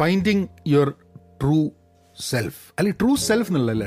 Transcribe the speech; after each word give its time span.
Finding 0.00 0.46
your 0.68 0.90
true 1.42 1.70
self 2.20 2.72
അല്ലെങ്കിൽ 2.78 2.98
true 3.00 3.16
self 3.16 3.50
എന്നുള്ളതല്ല 3.50 3.86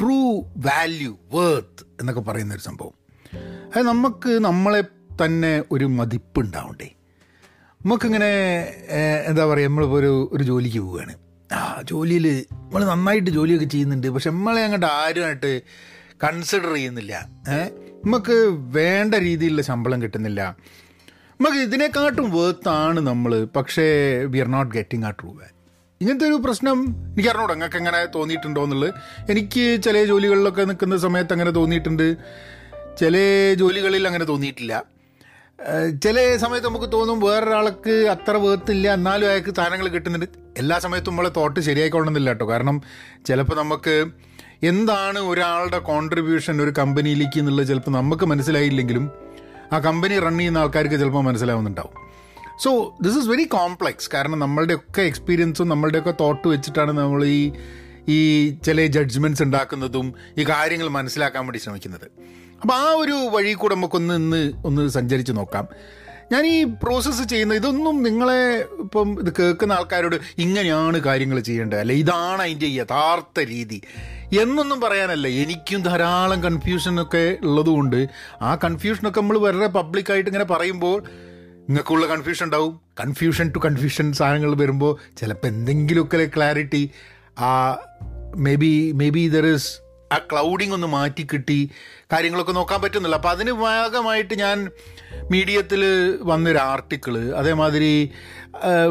true 0.00 0.40
value 0.56 1.16
worth 1.32 1.86
എന്നൊക്കെ 2.00 2.20
പറയുന്ന 2.20 2.54
ഒരു 2.54 2.60
സംഭവം. 2.60 2.94
അത് 3.76 3.82
നമുക്ക് 3.82 4.28
നമ്മളെ 4.28 4.80
തന്നെ 5.24 5.62
ഒരു 5.70 5.84
മതിപ്പുണ്ടാവണ്ടേ. 5.84 6.92
നമുക്കിങ്ങനെ 7.84 8.30
എന്താ 9.26 9.46
പറയുക 9.46 9.68
നമ്മളിപ്പോൾ 9.68 9.98
ഒരു 9.98 10.30
ഒരു 10.32 10.44
ജോലിക്ക് 10.44 10.78
പോവുകയാണ്. 10.78 11.14
ആ 11.52 11.82
ജോലിയിൽ 11.84 12.46
നമ്മൾ 12.52 12.84
നന്നായിട്ട് 12.84 13.30
ജോലിയൊക്കെ 13.30 13.66
ചെയ്യുന്നുണ്ട് 13.66 14.06
പക്ഷെ 14.06 14.30
നമ്മളെ 14.30 14.62
അങ്ങോട്ട് 14.62 14.86
ആരുമായിട്ട് 14.86 15.62
കൺസിഡർ 16.24 16.74
ചെയ്യുന്നില്ല. 16.74 17.28
നമുക്ക് 18.04 18.56
വേണ്ട 18.58 19.14
രീതിയിലുള്ള 19.14 19.62
ശമ്പളം 19.62 20.02
കിട്ടുന്നില്ല. 20.02 20.56
നമുക്ക് 21.40 21.56
ഇതിനെക്കാട്ടും 21.56 22.30
വേർത്താണ് 22.30 23.00
നമ്മൾ 23.00 23.44
പക്ഷേ 23.44 23.84
വി 24.24 24.38
ആർ 24.38 24.46
നോട്ട് 24.46 24.74
ഗെറ്റിംഗ് 24.74 25.06
ആ 25.06 25.10
ട്രൂ 25.10 25.28
വാല്യൂ 25.28 25.56
ഇങ്ങനത്തെ 26.00 26.26
ഒരു 26.26 26.42
പ്രശ്നം 26.42 26.86
എനിക്ക് 26.88 27.28
അറിഞ്ഞൂട. 27.28 27.52
നിങ്ങൾക്ക് 27.52 27.76
എങ്ങനെ 27.76 28.04
തോന്നിയിട്ടുണ്ടോ 28.04 28.64
എന്നുള്ളത്. 28.64 28.94
എനിക്ക് 29.30 29.82
ചില 29.82 30.04
ജോലികളിലൊക്കെ 30.04 30.62
നിൽക്കുന്ന 30.62 30.96
സമയത്ത് 30.96 31.32
അങ്ങനെ 31.32 31.50
തോന്നിയിട്ടുണ്ട്. 31.50 32.16
ചില 32.98 33.16
ജോലികളിൽ 33.54 34.06
അങ്ങനെ 34.06 34.24
തോന്നിയിട്ടില്ല. 34.24 34.84
ചില 36.02 36.36
സമയത്ത് 36.36 36.66
നമുക്ക് 36.66 36.92
തോന്നും 36.92 37.20
വേറൊരാൾക്ക് 37.20 37.90
അത്ര 37.90 38.36
വേർത്തില്ല 38.36 38.92
എന്നാലും 38.92 39.28
അയാൾക്ക് 39.28 39.54
സാധനങ്ങൾ 39.54 39.88
കിട്ടുന്നുണ്ട്. 39.88 40.26
എല്ലാ 40.58 40.78
സമയത്തും 40.78 41.10
നമ്മളെ 41.10 41.28
തോട്ട് 41.28 41.60
ശരിയായിക്കൊള്ളുന്നില്ല 41.60 42.30
കേട്ടോ. 42.30 42.48
കാരണം 42.48 42.82
ചിലപ്പോൾ 43.26 43.56
നമുക്ക് 43.56 44.04
എന്താണ് 44.62 45.18
ഒരാളുടെ 45.18 45.78
കോൺട്രിബ്യൂഷൻ 45.78 46.62
ഒരു 46.62 46.70
കമ്പനിയിലേക്ക് 46.78 47.38
എന്നുള്ളത് 47.38 47.66
ചിലപ്പോൾ 47.66 47.90
നമുക്ക് 47.90 48.24
മനസ്സിലായില്ലെങ്കിലും 48.26 49.25
ആ 49.72 49.78
കമ്പനി 49.78 50.18
റൺ 50.18 50.38
ചെയ്യുന്ന 50.38 50.58
ആൾക്കാർക്ക് 50.58 50.94
ചിലപ്പോൾ 50.94 51.22
മനസ്സിലാവുന്നുണ്ടാവും. 51.22 51.94
So 52.64 52.96
this 53.02 53.18
is 53.18 53.28
very 53.28 53.44
complex 53.44 54.10
കാരണം 54.14 54.38
നമ്മളുടെയൊക്കെ 54.38 55.02
എക്സ്പീരിയൻസും 55.02 55.68
നമ്മളുടെയൊക്കെ 55.68 56.14
തോട്ട് 56.20 56.48
വെച്ചിട്ടാണ് 56.48 56.92
നമ്മൾ 56.92 57.24
ഈ 57.24 57.52
ഈ 58.08 58.50
ചില 58.50 58.86
ജഡ്ജ്മെന്റ്സ് 58.86 59.42
ഉണ്ടാക്കുന്നതും 59.42 60.14
ഈ 60.38 60.44
കാര്യങ്ങൾ 60.44 60.88
മനസ്സിലാക്കാൻ 60.88 61.42
വേണ്ടി 61.42 61.58
ശ്രമിക്കുന്നത്. 61.58 62.10
അപ്പോൾ 62.62 62.74
ആ 62.74 62.90
ഒരു 62.90 63.12
വഴി 63.12 63.52
കൂടെ 63.52 63.74
നമുക്കൊന്ന് 63.74 64.14
ഇന്ന് 64.14 64.52
ഒന്ന് 64.64 64.88
സഞ്ചരിച്ച് 64.88 65.32
നോക്കാം. 65.32 65.68
ഞാൻ 66.32 66.46
ഈ 66.46 66.64
പ്രോസസ്സ് 66.64 67.28
ചെയ്യുന്ന 67.28 67.54
ഇതൊന്നും 67.54 68.02
നിങ്ങളെ 68.02 68.64
ഇപ്പം 68.78 69.20
ഇത് 69.20 69.34
കേൾക്കുന്ന 69.38 69.72
ആൾക്കാരോട് 69.72 70.16
ഇങ്ങനെയാണ് 70.38 71.00
കാര്യങ്ങൾ 71.00 71.40
ചെയ്യേണ്ടത്? 71.40 71.78
അല്ലെ 71.78 71.96
ഇതാണ് 71.96 72.42
അതിന്റെ 72.42 72.66
യഥാർത്ഥ 72.66 73.40
രീതി. 73.40 73.82
എന്നൊന്നും 74.40 74.80
പറയാനല്ല. 74.80 75.28
എനിക്കും 75.28 75.82
ധാരാളം 75.82 76.42
കൺഫ്യൂഷനൊക്കെ 76.42 77.36
ഉള്ളതുകൊണ്ട് 77.42 78.06
ആ 78.42 78.54
കൺഫ്യൂഷനൊക്കെ 78.54 79.20
നമ്മൾ 79.20 79.38
വളരെ 79.38 79.66
പബ്ലിക്കായിട്ട് 79.66 80.30
ഇങ്ങനെ 80.30 80.44
പറയുമ്പോൾ 80.44 81.02
നിങ്ങൾക്കുള്ള 81.68 82.06
കൺഫ്യൂഷൻ 82.06 82.44
ഉണ്ടാവും. 82.44 82.80
കൺഫ്യൂഷൻ 83.00 83.52
ടു 83.56 83.58
കൺഫ്യൂഷൻ 83.58 84.12
സാധനങ്ങൾ 84.12 84.54
വരുമ്പോൾ 84.54 84.98
ചിലപ്പോൾ 85.16 85.46
എന്തെങ്കിലുമൊക്കെ 85.46 86.30
ക്ലാരിറ്റി 86.36 86.90
ആ 87.38 87.78
maybe 88.54 88.92
maybe 89.08 89.28
there 89.28 89.46
is 89.46 89.78
a 90.14 90.18
clouding 90.18 90.72
ഒന്ന് 90.72 90.86
മാറ്റി 90.86 91.26
കിട്ടി. 91.32 91.70
കാര്യങ്ങളൊക്കെ 92.12 92.52
നോക്കാൻ 92.52 92.80
പറ്റുന്നില്ല. 92.82 93.16
അപ്പോൾ 93.16 93.28
അതിന് 93.28 93.52
ഭാഗമായിട്ട് 93.52 94.34
ഞാൻ 94.38 94.58
മീഡിയത്തിൽ 95.30 95.82
വന്നൊരു 96.22 96.60
ആർട്ടിക്കിൾ 96.72 97.14
അതേമാതിരി 97.34 98.10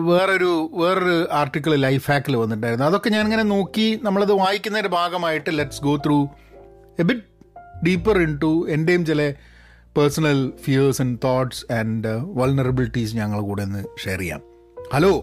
വേറൊരു 0.10 0.52
വേറൊരു 0.74 1.28
ആർട്ടിക്കിൾ 1.32 1.76
ലൈഫ് 1.76 2.12
ഹാക്കിൽ 2.12 2.36
വന്നിട്ടുണ്ടായിരുന്നു. 2.36 2.86
അതൊക്കെ 2.86 3.10
ഞാൻ 3.10 3.24
ഇങ്ങനെ 3.24 3.44
നോക്കി 3.44 4.00
നമ്മളത് 4.04 4.34
വായിക്കുന്നതിന്റെ 4.34 4.94
ഭാഗമായിട്ട് 4.96 5.58
let's 5.60 5.82
go 5.82 5.96
through 6.06 6.20
a 7.00 7.06
bit 7.10 7.24
deeper 7.86 8.18
into 8.44 8.52
എന്റെയും 8.70 9.06
ചില 9.06 9.34
personal 9.98 10.54
fears 10.64 11.02
and 11.02 11.20
thoughts 11.24 11.74
and 11.74 12.14
vulnerabilities 12.40 13.16
ഞങ്ങൾ 13.16 13.40
കൂടെ 13.42 13.64
ഒന്ന് 13.64 13.84
ഷെയർ 14.04 14.20
ചെയ്യാം. 14.20 14.42
ഹലോ 14.94 15.14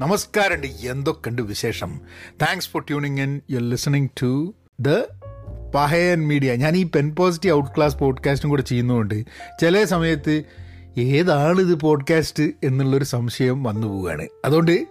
നമസ്കാരമുണ്ട് 0.00 0.66
എന്തൊക്കെയുണ്ട് 0.66 1.42
വിശേഷം? 1.42 2.00
Thanks 2.42 2.68
for 2.68 2.82
tuning 2.82 3.20
in 3.20 3.32
you 3.50 3.58
listening 3.58 4.08
to 4.22 4.54
the 4.80 4.90
Pahayan 5.74 6.28
Media 6.28 6.54
ഞാൻ 6.54 6.76
ഈ 6.76 6.84
പെൻ 6.84 7.14
പോസിറ്റീവ് 7.14 7.56
ഔട്ട് 7.56 7.70
ക്ലാസ് 7.76 7.98
പോഡ്കാസ്റ്റും 7.98 8.50
കൂടെ 8.50 8.62
ചെയ്യുന്നതുകൊണ്ട് 8.62 9.24
ചില 9.60 9.84
സമയത്ത് 9.84 10.44
ഏതാണ് 10.98 11.60
ഇത് 11.60 11.74
പോഡ്കാസ്റ്റ് 11.74 12.42
എന്നുള്ളൊരു 12.64 13.04
സംശയം 13.04 13.62
വന്നു 13.62 13.86
പോവുകയാണ്. 13.86 14.26
അതുകൊണ്ട് 14.44 14.86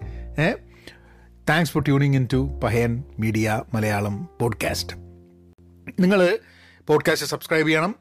thanks 1.49 1.71
for 1.71 1.83
tuning 1.83 2.15
in 2.15 2.27
to 2.33 2.59
Pahayan 2.63 3.03
Media 3.19 3.61
Malayalam 3.73 4.27
podcast 4.41 4.95
നിങ്ങൾ 5.99 6.37
പോഡ്കാസ്റ്റ് 6.87 7.27
സബ്സ്ക്രൈബ് 7.27 7.67
ചെയ്യണം. 7.67 7.95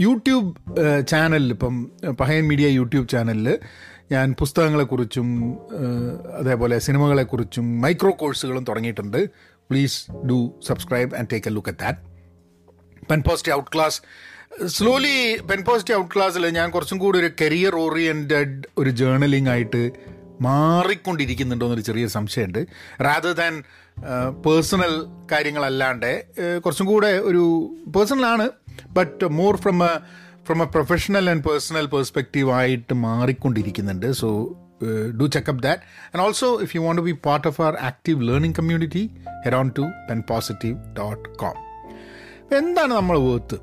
യൂട്യൂബ് 0.00 0.54
ചാനലിൽ 1.08 1.50
ഇപ്പം 1.50 1.92
പഹയൻ 2.20 2.48
മീഡിയ 2.48 2.68
യൂട്യൂബ് 2.68 3.08
ചാനലിൽ 3.08 3.58
ഞാൻ 4.12 4.34
പുസ്തകങ്ങളെക്കുറിച്ചും 4.38 5.58
അതേപോലെ 6.38 6.78
സിനിമകളെക്കുറിച്ചും 6.78 7.80
മൈക്രോ 7.80 8.10
കോഴ്സുകളും 8.10 8.64
തുടങ്ങിയിട്ടുണ്ട്. 8.64 9.28
Please 9.70 9.98
do 10.26 10.38
subscribe 10.66 11.14
and 11.16 11.30
take 11.32 11.48
a 11.48 11.54
look 11.56 11.68
at 11.68 11.82
that 11.84 12.00
pen 13.08 13.20
positive 13.22 13.56
out 13.56 13.70
class 13.74 13.98
slowly 14.68 15.16
pen 15.46 15.60
positive 15.64 15.98
out 15.98 16.14
ക്ലാസ്സിൽ 16.14 16.46
ഞാൻ 16.50 16.70
കുറച്ചും 16.70 16.98
കൂടി 16.98 17.18
ഒരു 17.18 17.30
കരിയർ 17.40 17.74
ഓറിയന്റഡ് 17.76 18.52
ഒരു 18.78 18.90
ജേർണലിംഗ് 19.00 19.50
ആയിട്ട് 19.50 19.82
മാറിക്കൊണ്ടിരിക്കുന്നുണ്ടോ 20.40 21.66
എന്നൊരു 21.66 21.80
ചെറിയ 21.80 22.06
സംശയമുണ്ട്. 22.08 22.60
റാദർ 23.00 23.32
ദാൻ 23.32 23.54
പേഴ്സണൽ 24.44 24.92
കാര്യങ്ങളല്ലാണ്ട് 25.32 26.10
ഏഹ്, 26.42 26.58
കുറച്ചും 26.60 26.86
കൂടെ 26.86 27.10
ഒരു 27.22 27.42
പേഴ്സണലാണ് 27.96 28.46
but 28.90 29.24
more 29.38 29.56
from 29.56 29.78
a 29.84 29.92
from 30.44 30.62
a 30.62 30.66
professional 30.66 31.30
and 31.30 31.44
personal 31.48 31.86
perspective 31.86 32.50
ആയിട്ട് 32.52 32.94
മാറിക്കൊണ്ടിരിക്കുന്നുണ്ട്. 33.04 34.12
So 34.12 34.28
do 35.12 35.26
check up 35.26 35.62
that 35.62 35.82
and 36.14 36.22
also 36.22 36.60
if 36.60 36.76
you 36.76 36.80
want 36.80 37.02
to 37.02 37.06
be 37.06 37.12
part 37.26 37.48
of 37.48 37.62
our 37.62 37.76
active 37.80 38.28
learning 38.28 38.56
community 38.58 39.02
heron 39.44 39.72
to 39.78 39.82
pen 40.10 40.22
positive 40.22 40.76
dot 40.98 41.28
com 41.38 41.58
എന്താണ് 42.56 42.94
നമ്മൾ 42.94 43.18
വേർത്ത് 43.18 43.58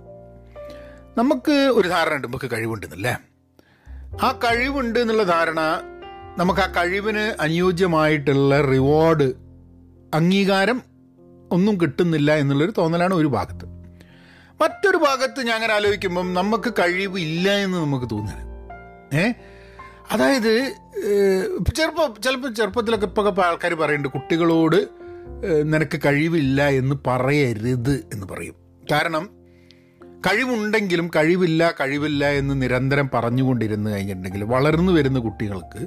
നമുക്ക് 1.17 1.71
ഒരു 1.75 1.87
ധാരണ 1.87 2.13
ഉണ്ട് 2.15 2.27
നമുക്ക് 2.27 2.51
കഴിവുണ്ടെന്നല്ലേ? 2.51 3.13
ആ 4.23 4.39
കഴിവുണ്ട് 4.43 4.99
എന്നുള്ള 4.99 5.23
ധാരണ 5.23 5.59
നമുക്ക് 6.37 6.59
ആ 6.59 6.67
കഴിവിന് 6.77 7.35
അനുയോജ്യമായിട്ടുള്ള 7.39 8.61
റിവാർഡ് 8.67 9.27
അംഗീകാരം 10.13 10.77
ഒന്നും 11.51 11.81
കിട്ടുന്നില്ല 11.81 12.31
എന്നുള്ളൊരു 12.35 12.71
തോന്നലാണ് 12.71 13.13
ഒരു 13.13 13.27
ഭാഗത്ത്. 13.27 13.65
മറ്റൊരു 14.59 14.97
ഭാഗത്ത് 14.97 15.39
ഞാൻ 15.41 15.55
അങ്ങനെ 15.55 15.73
ആലോചിക്കുമ്പം 15.73 16.33
നമുക്ക് 16.33 16.73
കഴിവ് 16.79 17.19
ഇല്ല 17.19 17.49
എന്ന് 17.57 17.77
നമുക്ക് 17.77 18.09
തോന്നുന്നത് 18.09 18.47
ഏ? 19.15 19.23
അതായത് 20.11 20.53
ചെറുപ്പം 21.75 22.15
ചിലപ്പോൾ 22.23 22.53
ചെറുപ്പത്തിലൊക്കെ 22.53 23.05
ഇപ്പോൾ 23.05 23.45
ആൾക്കാർ 23.45 23.73
പറയുന്നുണ്ട് 23.73 24.17
കുട്ടികളോട് 24.17 24.79
നിനക്ക് 25.73 25.99
കഴിവില്ല 26.05 26.69
എന്ന് 26.79 26.95
പറയരുത് 27.07 27.93
എന്ന് 28.13 28.25
പറയും. 28.31 28.55
കാരണം 28.91 29.23
കഴിവുണ്ടെങ്കിലും 30.27 31.07
കഴിവില്ല 31.15 31.71
കഴിവില്ല 31.79 32.25
എന്ന് 32.39 32.53
നിരന്തരം 32.61 33.09
പറഞ്ഞുകൊണ്ടിരുന്ന് 33.13 33.89
കഴിഞ്ഞിട്ടുണ്ടെങ്കിൽ 33.91 34.43
വളർന്നു 34.43 34.91
വരുന്ന 34.91 35.19
കുട്ടികൾക്ക് 35.19 35.81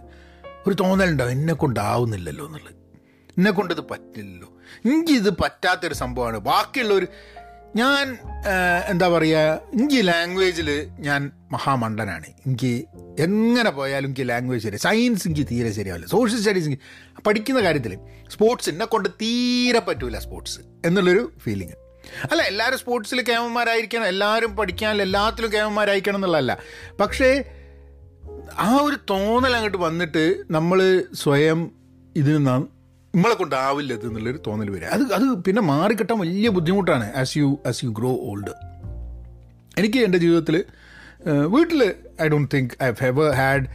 ഒരു 0.66 0.74
തോന്നലുണ്ടാവും 0.80 1.30
എന്നെ 1.30 1.54
കൊണ്ടാവുന്നില്ലല്ലോ 1.54 2.46
എന്നുള്ളത്. 2.46 2.80
എന്നെ 3.38 3.50
കൊണ്ട് 3.50 3.74
പറ്റില്ലല്ലോ 3.90 4.48
എനിക്കിത് 4.86 5.30
പറ്റാത്തൊരു 5.42 5.94
സംഭവമാണ്. 5.94 6.38
ബാക്കിയുള്ളവർ 6.38 7.06
ഞാൻ 7.76 8.18
എന്താ 8.88 9.08
പറയുക 9.08 9.60
എനിക്ക് 9.72 10.08
ലാംഗ്വേജിൽ 10.08 10.88
ഞാൻ 10.98 11.30
മഹാമണ്ഡനാണ് 11.50 12.26
എനിക്ക് 12.46 12.84
എങ്ങനെ 13.18 13.70
പോയാലും 13.70 14.08
എനിക്ക് 14.08 14.28
ലാംഗ്വേജ് 14.28 14.62
ശരി 14.62 14.76
സയൻസ് 14.76 15.28
എനിക്ക് 15.28 15.46
തീരെ 15.50 15.72
ശരിയാവില്ല. 15.72 16.06
സോഷ്യൽ 16.06 16.40
സ്റ്റഡീസ് 16.40 16.70
പഠിക്കുന്ന 17.26 17.62
കാര്യത്തിൽ 17.62 17.98
സ്പോർട്സ് 18.30 18.70
എന്നെ 18.70 18.86
കൊണ്ട് 18.86 19.08
തീരെ 19.08 19.78
പറ്റൂല 19.78 20.18
സ്പോർട്സ് 20.18 20.60
എന്നുള്ളൊരു 20.86 21.32
ഫീലിംഗ് 21.44 21.72
അല്ല 22.30 22.42
എല്ലാവരും 22.42 22.78
സ്പോർട്സിൽ 22.78 23.22
കേമന്മാരായിരിക്കണം 23.22 24.06
എല്ലാവരും 24.06 24.56
പഠിക്കാൻ 24.56 25.02
എല്ലാത്തിലും 25.02 25.52
കേമന്മാരായിരിക്കണം 25.52 26.16
എന്നുള്ളതല്ല. 26.16 26.58
പക്ഷേ 27.00 27.44
ആ 28.58 28.76
ഒരു 28.76 28.96
തോന്നൽ 29.10 29.54
അങ്ങോട്ട് 29.56 29.78
വന്നിട്ട് 29.78 30.44
നമ്മൾ 30.50 31.04
സ്വയം 31.14 31.70
ഇതിന് 32.16 32.38
നമ്മളെ 33.14 33.34
കൊണ്ടാവില്ല 33.34 33.94
ഇത് 33.94 34.06
എന്നുള്ളൊരു 34.06 34.40
തോന്നൽ 34.46 34.70
വരിക 34.70 34.86
അത് 34.86 35.02
അത് 35.12 35.26
പിന്നെ 35.46 35.62
മാറിക്കിട്ടാൻ 35.62 36.18
വലിയ 36.18 36.48
ബുദ്ധിമുട്ടാണ്. 36.48 37.16
As 37.16 37.38
you 37.38 37.48
as 37.66 37.84
you 37.84 37.90
grow 37.90 38.12
old 38.30 38.54
എനിക്ക് 39.78 39.98
എന്റെ 39.98 40.18
ജീവിതത്തിൽ 40.18 40.64
വീട്ടിൽ 41.48 41.94
I 42.22 42.28
don't 42.28 42.50
think 42.54 42.72
I 42.82 42.88
ever 43.00 43.28
had 43.30 43.66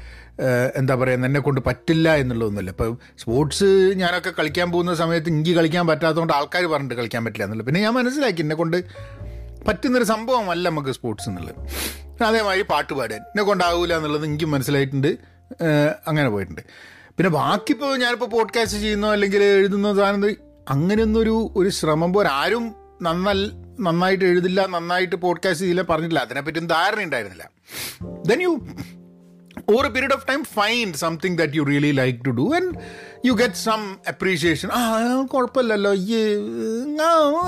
എന്താ 0.75 0.95
പറയുക 0.95 1.25
എന്നെ 1.29 1.39
കൊണ്ട് 1.39 1.61
പറ്റില്ല 1.61 2.15
എന്നുള്ളതൊന്നുമില്ല. 2.15 2.71
ഇപ്പം 2.71 2.97
സ്പോർട്സ് 3.19 3.69
ഞാനൊക്കെ 3.95 4.31
കളിക്കാൻ 4.39 4.71
പോകുന്ന 4.71 4.93
സമയത്ത് 4.93 5.29
എനിക്ക് 5.29 5.55
കളിക്കാൻ 5.55 5.87
പറ്റാത്തതുകൊണ്ട് 5.87 6.33
ആൾക്കാർ 6.33 6.65
പറഞ്ഞിട്ട് 6.65 6.95
കളിക്കാൻ 6.95 7.25
പറ്റില്ല 7.25 7.43
എന്നുള്ളത്. 7.43 7.67
പിന്നെ 7.67 7.81
ഞാൻ 7.81 7.93
മനസ്സിലാക്കി 7.93 8.41
എന്നെ 8.41 8.55
കൊണ്ട് 8.55 8.77
പറ്റുന്നൊരു 9.67 10.03
സംഭവമല്ല 10.03 10.69
നമുക്ക് 10.69 10.89
സ്പോർട്സ് 10.89 11.29
എന്നുള്ളത്. 11.29 11.55
അതേമാതിരി 12.23 12.65
പാട്ട് 12.69 12.93
പാടാൻ. 12.93 13.21
എന്നെ 13.31 13.43
കൊണ്ടാവില്ല 13.43 13.97
എന്നുള്ളത് 13.97 14.25
എനിക്കും 14.25 14.51
മനസ്സിലായിട്ടുണ്ട്. 14.51 15.11
അങ്ങനെ 16.07 16.29
പോയിട്ടുണ്ട്. 16.29 16.63
പിന്നെ 17.19 17.29
ബാക്കിപ്പോൾ 17.29 17.97
ഞാനിപ്പോൾ 17.97 18.25
പോഡ്കാസ്റ്റ് 18.25 18.79
ചെയ്യുന്നോ 18.79 19.11
അല്ലെങ്കിൽ 19.11 19.43
എഴുതുന്നോ 19.43 19.95
സാധനം 19.95 20.35
അങ്ങനെയൊന്നും 20.69 21.21
ഒരു 21.55 21.69
ശ്രമം 21.69 22.13
പോലെ 22.13 22.29
ആരും 22.29 22.75
നന്നൽ 23.01 23.51
നന്നായിട്ട് 23.79 24.25
എഴുതില്ല 24.25 24.65
നന്നായിട്ട് 24.65 25.15
പോഡ്കാസ്റ്റ് 25.15 25.65
ചെയ്യില്ല 25.65 26.19
അതിനെപ്പറ്റി 26.19 26.57
ഒന്നും 26.57 26.75
ധാരണ 26.75 27.03
ഉണ്ടായിരുന്നില്ല. 27.03 27.49
Then 28.27 28.41
you 28.41 28.67
over 29.69 29.85
a 29.85 29.89
period 29.89 30.13
of 30.13 30.27
time 30.27 30.43
find 30.43 30.95
something 30.95 31.37
that 31.37 31.55
you 31.55 31.63
really 31.63 31.91
like 31.91 32.25
to 32.25 32.29
do 32.29 32.55
and 32.55 32.75
you 33.25 33.33
get 33.33 33.55
some 33.55 33.97
appreciation 34.07 34.69
ആ 34.69 35.21
കുഴപ്പമില്ലല്ലോ. 35.21 35.93
ഈ 35.93 36.15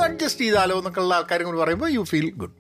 അഡ്ജസ്റ്റ് 0.04 0.42
ചെയ്താലോ 0.42 0.78
എന്നൊക്കെയുള്ള 0.78 1.14
ആൾക്കാരും 1.14 1.46
കൂടി 1.46 1.58
പറയുമ്പോൾ 1.58 1.92
യു 1.92 2.04
ഫീൽ 2.04 2.34
ഗുഡ് 2.38 2.52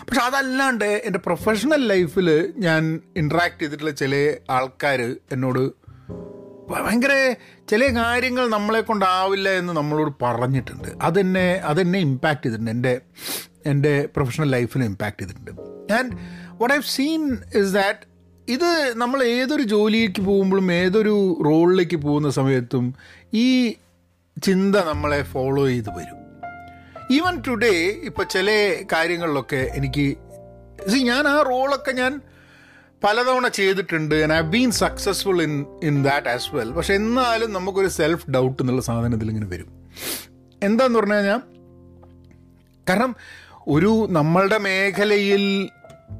പക്ഷെ 0.00 0.20
അതല്ലാണ്ട് 0.20 0.84
എന്റെ 0.84 1.18
പ്രൊഫഷണൽ 1.18 1.88
ലൈഫിൽ 1.88 2.52
ഞാൻ 2.56 3.00
ഇൻട്രാക്ട് 3.16 3.60
ചെയ്തിട്ടുള്ള 3.60 3.90
ചില 3.90 4.34
ആൾക്കാർ 4.50 5.16
എന്നോട് 5.32 5.86
ഭയങ്കര 6.70 7.34
ചില 7.68 7.84
കാര്യങ്ങൾ 7.96 8.48
നമ്മളെ 8.48 8.80
കൊണ്ടാവില്ല 8.80 9.48
എന്ന് 9.48 9.72
നമ്മളോട് 9.72 10.12
പറഞ്ഞിട്ടുണ്ട്. 10.22 10.88
അതെന്നെ 11.02 11.60
അതെന്നെ 11.64 11.98
ഇമ്പാക്റ്റ് 11.98 12.42
ചെയ്തിട്ടുണ്ട്. 12.42 12.70
എന്റെ 12.70 13.00
എന്റെ 13.66 14.08
പ്രൊഫഷണൽ 14.16 14.50
ലൈഫിൽ 14.50 14.84
ഇമ്പാക്റ്റ് 14.84 15.22
ചെയ്തിട്ടുണ്ട്. 15.22 15.50
And 15.92 16.12
what 16.52 16.74
I've 16.74 16.82
seen 16.82 17.38
is 17.54 17.74
that 17.74 18.16
ഇത് 18.48 18.94
നമ്മൾ 18.96 19.22
ഏതൊരു 19.22 19.62
ജോലിക്ക് 19.62 20.22
പോകുമ്പോഴും 20.22 20.72
ഏതൊരു 20.72 21.42
റോളിലേക്ക് 21.44 21.96
പോകുന്ന 21.96 22.30
സമയത്തും 22.30 22.94
ഈ 23.34 23.74
ചിന്ത 24.42 24.76
നമ്മളെ 24.76 25.22
ഫോളോ 25.22 25.66
ചെയ്ത് 25.66 25.90
വരും. 25.90 26.20
ഈവൻ 27.10 27.42
ടുഡേ 27.48 27.74
ഇപ്പോൾ 28.08 28.22
ചില 28.22 28.76
കാര്യങ്ങളിലൊക്കെ 28.92 29.70
എനിക്ക് 29.74 30.06
ഞാൻ 31.10 31.28
ആ 31.28 31.42
റോളൊക്കെ 31.42 31.92
ഞാൻ 31.92 32.20
പലതവണ 33.04 33.48
ചെയ്തിട്ടുണ്ട് 33.48 34.14
and 34.14 34.32
have 34.32 34.48
been 34.48 34.70
successful 34.70 35.42
in 35.42 35.66
in 35.82 36.02
that 36.02 36.28
as 36.28 36.54
well 36.54 36.72
പക്ഷെ 36.72 36.94
എന്നാലും 36.94 37.52
നമുക്കൊരു 37.52 37.88
സെൽഫ് 37.88 38.30
ഡൗട്ട് 38.30 38.62
എന്നുള്ള 38.62 38.82
സാധനത്തിൽ 38.82 39.28
ഇങ്ങനെ 39.28 39.46
വരും. 39.46 39.68
എന്താന്ന് 40.62 40.98
പറഞ്ഞു 40.98 41.14
കഴിഞ്ഞാൽ 41.14 41.40
കാരണം 42.88 43.16
ഒരു 43.68 44.06
നമ്മളുടെ 44.10 44.58
മേഖലയിൽ 44.58 45.68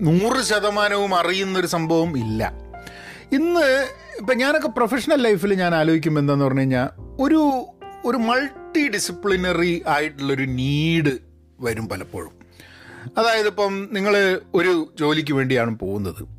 നൂറ് 0.02 0.42
ശതമാനവും 0.42 1.14
അറിയുന്നൊരു 1.14 1.66
സംഭവം 1.66 2.18
ഇല്ല. 2.18 2.52
ഇന്ന് 3.32 3.88
ഇപ്പം 4.18 4.38
ഞാനൊക്കെ 4.38 4.68
പ്രൊഫഷണൽ 4.68 5.22
ലൈഫിൽ 5.22 5.54
ഞാൻ 5.54 5.74
ആലോചിക്കുമ്പോൾ 5.74 6.20
എന്താന്ന് 6.20 6.44
പറഞ്ഞു 6.44 6.60
കഴിഞ്ഞാൽ 6.60 6.88
ഒരു 7.20 7.66
ഒരു 8.04 8.16
മൾട്ടി 8.16 8.88
ഡിസിപ്ലിനറി 8.88 9.82
ആയിട്ടുള്ളൊരു 9.86 10.42
നീഡ് 10.42 11.18
വരും 11.60 11.88
പലപ്പോഴും. 11.88 12.32
അതായത് 13.18 13.46
ഇപ്പം 13.46 13.88
നിങ്ങൾ 13.92 14.40
ഒരു 14.54 14.92
ജോലിക്ക് 15.00 15.34
വേണ്ടിയാണ് 15.34 15.78
പോകുന്നത്. 15.78 16.35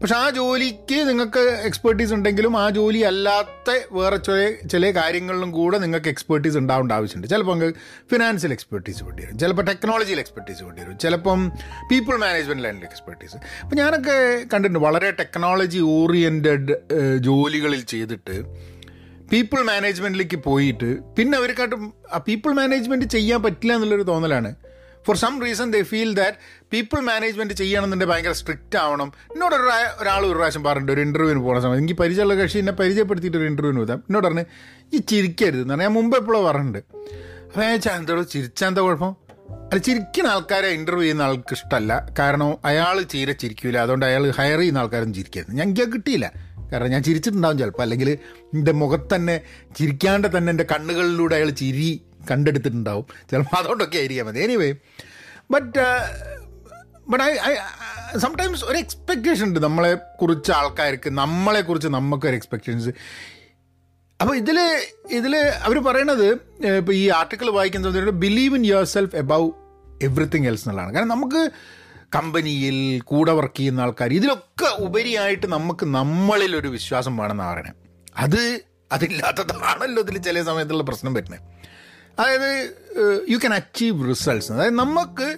പക്ഷെ 0.00 0.14
ആ 0.14 0.30
ജോലിക്ക് 0.30 1.08
നിങ്ങൾക്ക് 1.08 1.38
എക്സ്പേർട്ടീസ് 1.38 2.12
ഉണ്ടെങ്കിലും 2.14 2.58
ആ 2.58 2.70
ജോലി 2.70 2.98
അല്ലാത്ത 2.98 3.70
വേറെ 3.92 4.16
ചില 4.16 4.68
ചില 4.68 4.90
കാര്യങ്ങളിലും 4.90 5.52
കൂടെ 5.52 5.78
നിങ്ങൾക്ക് 5.78 6.08
എക്സ്പേർട്ടീസ് 6.08 6.56
ഉണ്ടാവേണ്ട 6.56 6.92
ആവശ്യമുണ്ട്. 6.92 7.28
ചിലപ്പോൾ 7.28 7.52
നിങ്ങൾക്ക് 7.52 7.78
ഫിനാൻഷ്യൽ 8.12 8.52
എക്സ്പേർട്ടീസ് 8.52 9.04
വേണ്ടി 9.04 9.24
വരും. 9.24 9.38
ചിലപ്പോൾ 9.38 9.62
ടെക്നോളജിയിൽ 9.62 10.18
എക്സ്പെർട്ടീസ് 10.18 10.62
വേണ്ടി 10.62 10.82
വരും. 10.82 10.98
ചിലപ്പം 10.98 11.52
പീപ്പിൾ 11.90 12.16
മാനേജ്മെന്റ് 12.16 12.64
ലൈനിൽ 12.64 12.84
എക്സ്പെർട്ടീസ് 12.84 13.36
അപ്പം 13.36 13.76
ഞാനൊക്കെ 13.76 14.44
കണ്ടിട്ടുണ്ട് 14.52 14.78
വളരെ 14.78 15.10
ടെക്നോളജി 15.10 15.78
ഓറിയന്റഡ് 15.78 16.76
ജോലികളിൽ 17.16 17.80
ചെയ്തിട്ട് 17.80 18.46
പീപ്പിൾ 19.32 19.62
മാനേജ്മെന്റിലേക്ക് 19.62 20.36
പോയിട്ട് 20.36 20.98
പിന്നെ 21.16 21.38
അവർക്കായിട്ട് 21.38 21.76
ആ 22.14 22.18
പീപ്പിൾ 22.18 22.52
മാനേജ്മെന്റ് 22.52 23.04
ചെയ്യാൻ 23.04 23.42
പറ്റില്ല 23.42 23.72
എന്നുള്ളൊരു 23.72 24.02
തോന്നലാണ്. 24.02 24.54
For 25.06 25.16
some 25.16 25.42
reason 25.44 25.72
they 25.72 25.82
feel 25.82 26.14
that 26.14 26.36
people 26.72 27.00
management 27.00 27.54
ചെയ്യണമെന്നുണ്ടെങ്കിൽ 27.54 28.14
ഭയങ്കര 28.14 28.32
സ്ട്രിക്റ്റ് 28.32 28.78
ആവണം. 28.78 29.12
എന്നോട് 29.32 29.54
ഒരു 29.54 29.62
ഒരാൾ 30.02 30.26
ഒരു 30.26 30.34
പ്രാവശ്യം 30.34 30.64
പറഞ്ഞിട്ട് 30.64 30.92
ഒരു 30.92 31.00
ഇന്റർവ്യൂവിന് 31.00 31.40
പോകുന്ന 31.40 31.60
സമയത്ത്. 31.60 31.82
എനിക്ക് 31.82 32.00
പരിചയമുള്ള 32.00 32.34
കക്ഷി 32.34 32.58
എന്നെ 32.58 32.72
പരിചയപ്പെടുത്തിയിട്ട് 32.72 33.38
ഒരു 33.38 33.44
ഇന്റർവ്യൂവിന് 33.44 33.80
പോകാം 33.80 33.98
എന്നോട് 33.98 34.26
പറഞ്ഞ് 34.26 34.44
ഈ 34.92 34.98
ചിരിക്കരുത് 34.98 35.60
എന്ന് 35.60 35.68
പറഞ്ഞാൽ 35.68 35.86
ഞാൻ 35.86 35.94
മുമ്പ് 35.94 36.16
എപ്പോഴും 36.16 36.44
പറഞ്ഞിട്ടുണ്ട്. 36.44 36.78
അപ്പോൾ 36.78 37.60
ഞാൻ 37.60 37.70
ചോദിച്ചാൽ 37.70 37.96
എന്തോ 37.96 38.22
ചിരിച്ചാൽ 38.22 38.68
എന്താ 38.68 38.82
കുഴപ്പം? 38.82 39.16
അത് 39.72 39.82
ചിരിക്കുന്ന 39.82 40.28
ആൾക്കാരെ 40.28 40.68
ഇന്റർവ്യൂ 40.68 41.02
ചെയ്യുന്ന 41.02 41.22
ആൾക്ക് 41.22 41.52
ഇഷ്ടമല്ല 41.52 42.06
കാരണം 42.18 42.56
അയാൾ 42.64 43.02
ചീര 43.02 43.32
ചിരിക്കൂല. 43.32 43.76
അതുകൊണ്ട് 43.76 44.06
അയാൾ 44.06 44.30
ഹയർ 44.30 44.58
ചെയ്യുന്ന 44.58 44.78
ആൾക്കാരും 44.78 45.14
ചിരിക്കരുത്. 45.14 45.54
ഞാൻ 45.54 45.68
എനിക്ക് 45.68 45.92
കിട്ടിയില്ല. 45.92 46.32
കാരണം 46.72 46.90
ഞാൻ 46.90 47.02
ചിരിച്ചിട്ടുണ്ടാവും 47.02 47.58
ചിലപ്പോൾ 47.58 47.82
അല്ലെങ്കിൽ 47.82 48.18
എന്റെ 48.54 48.72
മുഖത്ത് 48.72 49.14
തന്നെ 49.14 49.40
ചിരിക്കാണ്ട് 49.78 50.38
തന്നെ 50.38 50.50
എന്റെ 50.50 50.64
കണ്ണുകളിലൂടെ 50.64 51.36
അയാൾ 51.36 51.50
ചിരി 51.50 52.02
കണ്ടെടുത്തിട്ടുണ്ടാവും. 52.30 53.06
ചിലപ്പോൾ 53.30 53.56
അതുകൊണ്ടൊക്കെ 53.56 53.98
ആയിരിക്കാം 53.98 54.26
മതി 54.26 54.40
anyway 54.40 54.70
but 55.50 55.78
but 57.08 57.24
I 57.24 57.30
I 57.48 57.52
sometimes 58.18 58.64
ഒരു 58.64 58.78
എക്സ്പെക്റ്റേഷൻ 58.78 59.44
ഉണ്ട് 59.44 59.60
നമ്മളെ 59.60 59.94
കുറിച്ച് 60.20 60.52
ആൾക്കാർക്ക് 60.52 61.10
നമ്മളെ 61.10 61.60
കുറിച്ച് 61.60 61.88
നമുക്കൊരു 61.88 62.36
എക്സ്പെക്റ്റേഷൻസ് 62.36 62.92
അപ്പോൾ 64.20 64.36
ഇതിൽ 64.36 64.58
ഇതിൽ 65.10 65.36
അവർ 65.36 65.78
പറയണത് 65.78 66.28
ഇപ്പോൾ 66.76 66.92
ഈ 66.92 67.08
ആർട്ടിക്കിൾ 67.08 67.50
വായിക്കുന്ന 67.50 67.90
സമയത്ത് 67.90 68.10
believe 68.10 68.56
in 68.56 68.66
yourself 68.84 69.16
above 69.16 69.50
everything 70.02 70.46
else 70.46 70.64
എന്നുള്ളതാണ്. 70.64 70.94
കാരണം 70.94 71.08
നമുക്ക് 71.08 71.50
കമ്പനിയിൽ 72.14 73.00
കൂടെ 73.00 73.32
വർക്ക് 73.32 73.56
ചെയ്യുന്ന 73.56 73.80
ആൾക്കാർ 73.80 74.12
ഇതിലൊക്കെ 74.12 74.68
ഉപരിയായിട്ട് 74.86 75.46
നമുക്ക് 75.46 75.86
നമ്മളിൽ 75.86 76.56
ഒരു 76.56 76.68
വിശ്വാസം 76.68 77.16
വേണമെന്നാണ് 77.16 77.52
പറയണത് 77.52 77.76
അത് 78.16 78.42
അതില്ലാത്തതാണല്ലോ 78.92 80.02
ഇതിൽ 80.02 80.18
ചില 80.18 80.42
സമയത്തുള്ള 80.42 80.82
പ്രശ്നം 80.82 81.14
വരുന്നത്. 81.14 81.40
അതായത് 82.18 82.76
യു 83.28 83.36
ക്യാൻ 83.36 83.54
അച്ചീവ് 83.54 84.08
റിസൾട്ട്സ് 84.08 84.52
അതായത് 84.52 84.74
നമുക്ക് 84.74 85.36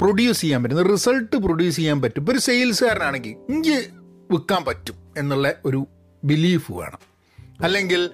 പ്രൊഡ്യൂസ് 0.00 0.40
ചെയ്യാൻ 0.40 0.62
പറ്റുന്ന 0.62 0.82
റിസൾട്ട് 0.82 1.36
പ്രൊഡ്യൂസ് 1.36 1.76
ചെയ്യാൻ 1.76 2.02
പറ്റും. 2.02 2.20
ഇപ്പോൾ 2.20 2.32
ഒരു 2.32 2.38
സെയിൽസുകാരനാണെങ്കിൽ 2.38 3.52
ഇഞ്ച് 3.52 3.88
വിൽക്കാൻ 4.30 4.64
പറ്റും 4.64 4.94
എന്നുള്ള 5.16 5.54
ഒരു 5.64 5.86
ബിലീഫ് 6.24 6.72
വേണം. 6.72 6.98
അല്ലെങ്കിൽ 7.60 8.10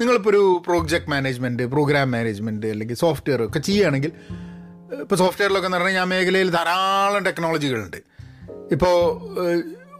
നിങ്ങളിപ്പോൾ 0.00 0.30
ഒരു 0.30 0.62
പ്രോജക്റ്റ് 0.66 1.10
മാനേജ്മെന്റ് 1.10 1.62
പ്രോഗ്രാം 1.62 2.10
മാനേജ്മെന്റ് 2.10 2.66
അല്ലെങ്കിൽ 2.66 2.96
സോഫ്റ്റ്വെയർ 2.96 3.44
ഒക്കെ 3.44 3.58
ചെയ്യുകയാണെങ്കിൽ 3.58 4.12
ഇപ്പോൾ 5.00 5.16
സോഫ്റ്റ്വെയറിലൊക്കെ 5.16 5.68
എന്ന് 5.68 5.78
പറഞ്ഞാൽ 5.78 6.00
ആ 6.00 6.04
മേഖലയിൽ 6.04 6.50
ധാരാളം 6.50 7.24
ടെക്നോളജികളുണ്ട് 7.24 7.96
ഇപ്പോൾ 8.72 8.96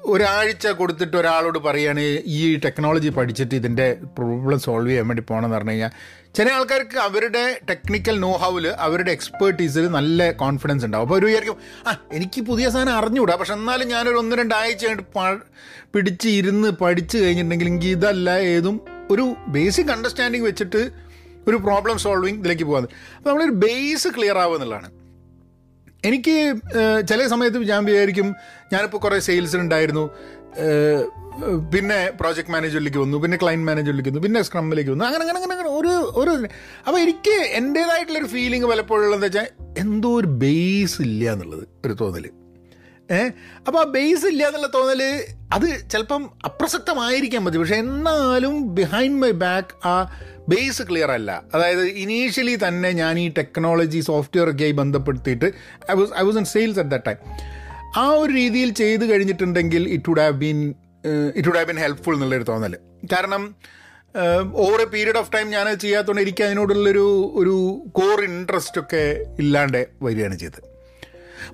ഒരാഴ്ച 0.08 0.66
കൊടുത്തിട്ട് 0.66 1.16
ഒരാളോട് 1.16 1.58
പറയുകയാണ് 1.58 2.00
ഈ 2.24 2.56
ടെക്നോളജി 2.64 3.08
പഠിച്ചിട്ട് 3.08 3.54
ഇതിന്റെ 3.54 3.86
പ്രോബ്ലം 4.18 4.60
സോൾവ് 4.60 4.88
ചെയ്യാൻ 4.88 5.08
വേണ്ടി 5.08 5.22
പോകണമെന്ന് 5.22 5.56
പറഞ്ഞു 5.56 5.70
കഴിഞ്ഞാൽ 5.70 5.90
ചില 6.34 6.52
ആൾക്കാർക്ക് 6.52 6.98
അവരുടെ 6.98 7.60
ടെക്നിക്കൽ 7.70 8.20
നോ 8.20 8.32
ഹൗവിൽ 8.32 8.66
അവരുടെ 8.66 9.10
എക്സ്പേർട്ടീസിൽ 9.10 9.88
നല്ല 9.88 10.30
കോൺഫിഡൻസ് 10.32 10.84
ഉണ്ടാവും. 10.84 11.04
അപ്പോൾ 11.04 11.18
ഒരു 11.18 11.26
വിചാരിക്കും 11.26 11.58
ആ 11.86 11.96
എനിക്ക് 12.12 12.40
പുതിയ 12.40 12.70
സാധനം 12.70 12.92
അറിഞ്ഞുകൂടാ 12.92 13.34
പക്ഷെ 13.34 13.52
എന്നാലും 13.52 13.88
ഞാനൊരു 13.88 14.18
ഒന്ന് 14.18 14.36
രണ്ടാഴ്ച 14.36 14.86
പിടിച്ച് 15.92 16.28
ഇരുന്ന് 16.28 16.68
പഠിച്ച് 16.68 17.18
കഴിഞ്ഞിട്ടുണ്ടെങ്കിൽ 17.18 17.66
എനിക്ക് 17.66 17.86
ഇതല്ല 17.86 18.30
ഏതും 18.54 18.80
ഒരു 19.10 19.36
ബേസിക് 19.48 19.90
അണ്ടർസ്റ്റാൻഡിങ് 19.90 20.44
വെച്ചിട്ട് 20.44 20.90
ഒരു 21.48 21.56
പ്രോബ്ലം 21.56 21.98
സോൾവിങ് 21.98 22.38
ഇതിലേക്ക് 22.38 22.64
പോകുന്നത് 22.64 22.90
അപ്പോൾ 23.16 23.30
നമ്മളൊരു 23.30 23.50
ബേസ് 23.50 24.08
ക്ലിയർ 24.08 24.38
ആവുക 24.38 24.56
എന്നുള്ളതാണ്. 24.56 24.88
എനിക്ക് 26.04 26.34
ചില 27.08 27.26
സമയത്ത് 27.26 27.58
ഞാൻ 27.58 27.84
വിചാരിക്കും 27.84 28.34
ഞാനിപ്പോൾ 28.72 28.98
കുറേ 28.98 29.18
സെയിൽസ് 29.18 29.56
ഉണ്ടായിരുന്നു 29.56 30.04
പിന്നെ 31.70 32.10
പ്രോജക്റ്റ് 32.20 32.52
മാനേജറിലേക്ക് 32.52 32.98
വന്നു 32.98 33.16
പിന്നെ 33.18 33.36
ക്ലയന്റ് 33.42 33.66
മാനേജറിലേക്ക് 33.66 34.10
വന്നു 34.10 34.20
പിന്നെ 34.20 34.42
സ്ക്രമ്മിലേക്ക് 34.42 34.90
വന്നു. 34.90 35.04
അങ്ങനെ 35.04 35.22
അങ്ങനെ 35.22 35.38
അങ്ങനെ 35.38 35.54
അങ്ങനെ 35.54 35.70
ഒരു 35.70 35.92
ഒരു 36.16 36.48
അപ്പോൾ 36.86 36.98
എനിക്ക് 37.00 37.34
എന്റേതായിട്ടുള്ളൊരു 37.52 38.26
ഫീലിംഗ് 38.26 38.66
പലപ്പോഴുള്ളതെന്ന് 38.66 39.26
വെച്ചാൽ 39.26 39.48
എന്തോ 39.78 40.08
ഒരു 40.08 40.26
ബേസ് 40.26 41.02
ഇല്ല 41.02 41.32
എന്നുള്ളത് 41.32 41.64
ഒരു 41.86 41.92
തോന്നൽ 41.92 42.26
ഏ 43.10 43.20
അപ്പോൾ 43.66 43.78
ആ 43.78 43.84
ബേസ് 43.84 44.26
ഇല്ല 44.26 44.46
എന്നുള്ള 44.46 44.66
തോന്നൽ 44.74 45.02
അത് 45.52 45.90
ചിലപ്പം 45.90 46.30
അപ്രസക്തമായിരിക്കാൻ 46.44 47.44
പറ്റും. 47.44 47.60
പക്ഷെ 47.60 47.74
എന്നാലും 47.74 48.74
ബിഹൈൻഡ് 48.74 49.22
മൈ 49.22 49.30
ബാക്ക് 49.30 49.86
ആ 49.86 49.94
ബേസ് 50.52 50.82
ക്ലിയർ 50.90 51.10
അല്ല. 51.18 51.30
അതായത് 51.54 51.84
ഇനീഷ്യലി 52.04 52.56
തന്നെ 52.66 52.90
ഞാൻ 53.02 53.14
ഈ 53.24 53.26
ടെക്നോളജി 53.38 54.00
സോഫ്റ്റ്വെയർ 54.10 54.48
ഒക്കെ 54.52 54.66
ആയി 54.68 54.76
ബന്ധപ്പെടുത്തിയിട്ട് 54.82 55.48
I 55.92 55.96
was 56.00 56.12
I 56.20 56.24
was 56.28 56.38
in 56.42 56.48
sales 56.54 56.80
at 56.82 56.92
the 56.96 57.00
time 57.08 57.18
ആ 58.02 58.04
ഒരു 58.22 58.30
രീതിയിൽ 58.42 58.70
ചെയ്ത് 58.82 59.04
കഴിഞ്ഞിട്ടുണ്ടെങ്കിൽ 59.10 59.82
it 59.96 60.10
would 60.10 60.22
have 60.24 60.36
been 60.44 60.60
it 61.38 61.48
would 61.48 61.58
have 61.60 61.68
been 61.72 61.80
helpful 61.86 62.14
എന്നുള്ളൊരു 62.16 62.46
തോന്നൽ 62.52 62.74
കാരണം 63.12 63.42
over 64.64 64.80
a 64.84 64.88
period 64.94 65.18
of 65.20 65.30
time 65.34 65.46
ഞാൻ 65.56 65.66
ചെയ്യാത്തതുകൊണ്ട് 65.82 66.22
എനിക്ക് 66.22 66.42
അതിനോടുള്ളൊരു 66.46 67.06
ഒരു 67.40 67.54
കോർ 67.98 68.18
ഇൻട്രസ്റ്റ് 68.28 68.78
ഒക്കെ 68.82 69.02
ഇല്ലാണ്ട് 69.42 69.80
വരികയാണ് 70.04 70.36
ചെയ്തത്. 70.42 70.60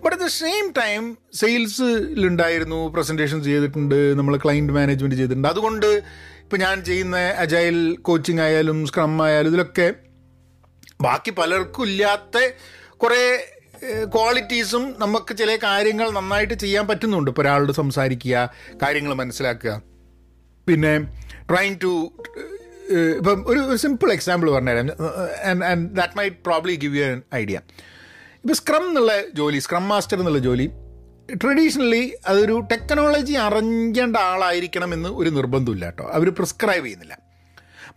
But 0.02 0.14
at 0.14 0.24
the 0.24 0.30
same 0.42 0.64
time 0.78 1.02
സെയിൽസിലുണ്ടായിരുന്നു 1.40 2.78
presentations 2.94 3.46
ചെയ്തിട്ടുണ്ട് 3.50 3.98
നമ്മൾ 4.20 4.36
ക്ലയന്റ് 4.44 4.74
മാനേജ്മെന്റ് 4.78 5.18
ചെയ്തിട്ടുണ്ട്. 5.20 5.48
അതുകൊണ്ട് 5.48 5.88
ഇപ്പോൾ 6.44 6.56
ഞാൻ 6.56 6.84
ചെയ്യുന്ന 6.84 7.18
അജൈൽ 7.44 7.76
കോച്ചിങ് 8.06 8.40
ആയാലും 8.40 8.78
സ്ക്രം 8.86 9.22
ആയാലും 9.22 9.50
ഇതിലൊക്കെ 9.50 9.86
ബാക്കി 11.00 11.30
പലർക്കും 11.30 11.84
ഇല്ലാത്ത 11.84 12.38
കുറേ 13.02 13.22
ക്വാളിറ്റീസും 14.14 14.84
നമുക്ക് 14.98 15.32
ചില 15.36 15.56
കാര്യങ്ങൾ 15.62 16.10
നന്നായിട്ട് 16.10 16.54
ചെയ്യാൻ 16.54 16.84
പറ്റുന്നുണ്ട്. 16.86 17.30
ഇപ്പോൾ 17.30 17.42
ഒരാളോട് 17.42 17.72
സംസാരിക്കുക 17.72 18.50
കാര്യങ്ങൾ 18.82 19.14
മനസ്സിലാക്കുക. 19.14 19.74
പിന്നെ 20.68 20.92
ട്രൈങ് 21.50 21.76
ടു 21.82 21.92
ഇപ്പം 23.18 23.44
ഒരു 23.46 23.76
സിമ്പിൾ 23.76 24.12
എക്സാമ്പിൾ 24.12 24.50
പറഞ്ഞുതരാം. 24.50 24.88
And 25.70 25.90
that 25.96 26.16
my 26.16 26.28
probably 26.28 26.74
give 26.84 26.96
you 26.96 27.04
idea 27.34 27.60
ഇപ്പോൾ 28.42 28.56
സ്ക്രം 28.62 28.88
എന്നുള്ള 28.88 29.12
ജോലി 29.34 29.58
സ്ക്രം 29.58 29.84
മാസ്റ്റർ 29.88 30.18
എന്നുള്ള 30.18 30.38
ജോലി 30.38 30.66
ട്രഡീഷണലി 31.32 32.16
അതൊരു 32.26 32.66
ടെക്നോളജി 32.72 33.32
അറിഞ്ഞേണ്ട 33.32 34.16
ആളായിരിക്കണമെന്ന് 34.16 35.08
ഒരു 35.08 35.30
നിർബന്ധമില്ല 35.30 35.84
കേട്ടോ. 35.84 36.10
അവർ 36.12 36.30
പ്രിസ്ക്രൈബ് 36.30 36.84
ചെയ്യുന്നില്ല. 36.84 37.18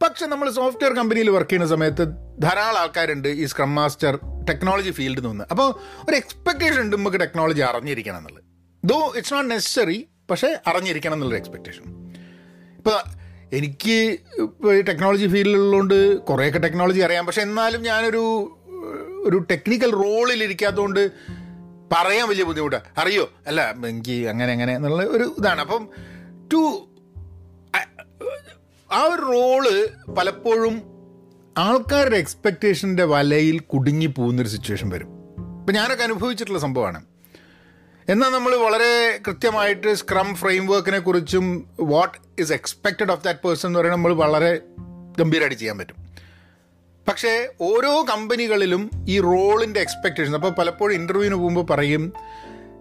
പക്ഷെ 0.01 0.25
നമ്മൾ 0.25 0.49
സോഫ്റ്റ്വെയർ 0.51 0.93
കമ്പനിയിൽ 0.93 1.29
വർക്ക് 1.29 1.49
ചെയ്യുന്ന 1.49 1.67
സമയത്ത് 1.67 2.07
ധാരാളം 2.41 2.79
ആൾക്കാരുണ്ട് 2.79 3.27
ഈ 3.27 3.45
സ്ക്രം 3.45 3.75
മാസ്റ്റർ 3.75 4.19
ടെക്നോളജി 4.49 4.91
ഫീൽഡിൽ 4.91 5.27
നിന്ന് 5.27 5.43
അപ്പോൾ 5.51 5.67
ഒരു 6.09 6.15
എക്സ്പെക്റ്റേഷൻ 6.15 6.81
ഉണ്ട് 6.81 6.95
നമുക്ക് 6.95 7.19
ടെക്നോളജി 7.19 7.61
അറിഞ്ഞിരിക്കണം 7.61 8.17
എന്നുള്ളത്. 8.17 8.43
ദോ 8.83 9.13
ഇറ്റ്സ് 9.15 9.33
നോട്ട് 9.33 9.51
നെസസറി 9.51 10.07
പക്ഷേ 10.29 10.57
അറിഞ്ഞിരിക്കണം 10.67 11.13
എന്നുള്ളൊരു 11.13 11.41
എക്സ്പെക്റ്റേഷൻ 11.41 12.13
ഇപ്പോൾ 12.77 12.99
എനിക്ക് 13.53 14.17
ടെക്നോളജി 14.87 15.27
ഫീൽഡിലുള്ളതുകൊണ്ട് 15.27 16.19
കുറേയൊക്കെ 16.19 16.59
ടെക്നോളജി 16.59 16.99
അറിയാം. 16.99 17.25
പക്ഷെ 17.25 17.41
എന്നാലും 17.41 17.81
ഞാനൊരു 17.81 18.23
ഒരു 19.25 19.37
ടെക്നിക്കൽ 19.51 19.91
റോളിൽ 19.91 20.43
ഇരിക്കാത്തതുകൊണ്ട് 20.43 21.11
പറയാൻ 21.91 22.29
വലിയ 22.29 22.43
ബുദ്ധിമുട്ടാണ് 22.43 22.83
അറിയോ? 22.97 23.29
അല്ല 23.47 23.71
എനിക്ക് 23.87 24.27
അങ്ങനെ 24.27 24.51
അങ്ങനെ 24.51 24.75
എന്നുള്ള 24.75 25.03
ഒരു 25.03 25.35
ഇതാണ്. 25.39 25.61
അപ്പം 25.61 25.89
ടു 26.53 26.87
ആ 28.93 29.01
ഒരു 29.01 29.21
റോൾ 29.21 29.87
പലപ്പോഴും 30.13 30.81
ആൾക്കാരുടെ 31.57 32.17
എക്സ്പെക്റ്റേഷന്റെ 32.17 33.03
വലയിൽ 33.03 33.59
കുടുങ്ങി 33.59 34.05
പോകുന്നൊരു 34.05 34.49
സിറ്റുവേഷൻ 34.49 34.89
വരും. 34.89 35.07
ഇപ്പം 35.59 35.73
ഞാനൊക്കെ 35.73 36.03
അനുഭവിച്ചിട്ടുള്ള 36.03 36.59
സംഭവമാണ്. 36.59 37.05
എന്നാൽ 38.09 38.29
നമ്മൾ 38.29 38.55
വളരെ 38.55 39.19
കൃത്യമായിട്ട് 39.27 39.93
സ്ക്രം 39.93 40.35
ഫ്രെയിം 40.35 40.67
വർക്കിനെ 40.67 40.99
കുറിച്ചും 40.99 41.69
what 41.79 42.41
is 42.41 42.53
expected 42.53 43.11
of 43.11 43.23
that 43.23 43.47
person 43.47 43.69
എന്ന് 43.69 43.79
പറയുന്നത് 43.79 43.97
നമ്മൾ 43.97 44.13
വളരെ 44.13 44.61
ഗംഭീരമായിട്ട് 45.19 45.57
ചെയ്യാൻ 45.57 45.77
പറ്റും. 45.77 46.06
പക്ഷേ 47.07 47.31
ഓരോ 47.61 48.05
കമ്പനികളിലും 48.09 48.81
ഈ 49.07 49.19
റോളിന്റെ 49.21 49.79
എക്സ്പെക്റ്റേഷൻ 49.81 50.35
അപ്പോൾ 50.35 50.51
പലപ്പോഴും 50.51 50.95
ഇന്റർവ്യൂവിന് 50.95 51.35
പോകുമ്പോൾ 51.35 51.65
പറയും 51.69 52.03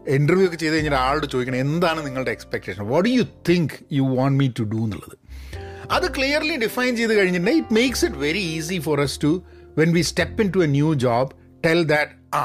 ഇന്റർവ്യൂ 0.08 0.46
ഒക്കെ 0.46 0.56
ചെയ്ത് 0.56 0.74
കഴിഞ്ഞാൽ 0.74 0.94
ആളോട് 0.98 1.26
ചോദിക്കണം 1.26 1.60
എന്താണ് 1.60 2.06
നിങ്ങളുടെ 2.06 2.30
expectation 2.30 2.88
what 2.88 3.08
you 3.10 3.22
think 3.48 3.74
you 3.92 4.02
want 4.16 4.38
me 4.38 4.48
to 4.58 4.62
do 4.64 4.76
എന്നുള്ളത്? 4.76 5.16
അത് 5.90 6.06
ക്ലിയർലി 6.16 6.56
ഡിഫൈൻ 6.56 6.96
ചെയ്ത് 6.96 7.18
കഴിഞ്ഞിട്ടുണ്ടെങ്കിൽ 7.18 7.62
it 7.62 7.74
makes 7.74 8.04
it 8.04 8.16
very 8.16 8.42
easy 8.52 8.78
for 8.78 9.00
us 9.00 9.20
to 9.22 9.30
when 9.76 9.92
we 9.92 10.02
step 10.02 10.42
into 10.50 10.58
a 10.58 10.66
new 10.68 10.94
job 10.98 11.30
tell 11.66 11.84
that 11.84 12.12
ആ 12.34 12.42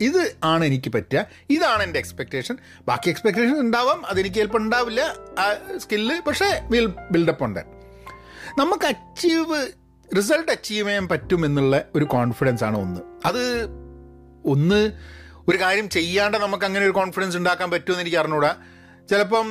ഇത് 0.00 0.20
ആണ് 0.44 0.64
എനിക്ക് 0.64 0.90
പറ്റുക 0.92 1.20
ഇതാണ് 1.50 1.82
എന്റെ 1.82 1.98
എക്സ്പെക്റ്റേഷൻ 1.98 2.54
ബാക്കി 2.86 3.10
എക്സ്പെക്റ്റേഷൻ 3.10 3.56
ഉണ്ടാവാം 3.60 4.06
അതെനിക്ക് 4.06 4.36
ചിലപ്പോൾ 4.36 4.58
ഉണ്ടാവില്ല 4.58 5.02
ആ 5.38 5.46
സ്കില്ല് 5.78 6.16
പക്ഷേ 6.26 6.48
വിൽ 6.70 6.86
ബിൽഡപ്പ് 7.10 7.44
ഉണ്ട് 7.44 7.62
നമുക്ക് 8.58 8.86
അച്ചീവ് 8.86 9.60
റിസൾട്ട് 10.16 10.52
അച്ചീവ് 10.52 10.88
ചെയ്യാൻ 10.88 11.08
പറ്റും 11.08 11.46
എന്നുള്ള 11.46 11.84
ഒരു 11.94 12.04
കോൺഫിഡൻസ് 12.04 12.64
ആണ് 12.64 12.76
ഒന്ന്. 12.76 13.00
അത് 13.24 13.44
ഒന്ന് 14.46 14.80
ഒരു 15.48 15.60
കാര്യം 15.60 15.88
ചെയ്യാണ്ട് 15.88 16.36
നമുക്ക് 16.38 16.64
അങ്ങനെ 16.64 16.84
ഒരു 16.84 16.92
കോൺഫിഡൻസ് 16.92 17.36
ഉണ്ടാക്കാൻ 17.36 17.70
പറ്റുമെന്ന് 17.70 18.02
എനിക്ക് 18.02 18.16
അറിഞ്ഞൂടാ. 18.16 18.56
ചിലപ്പം 19.10 19.46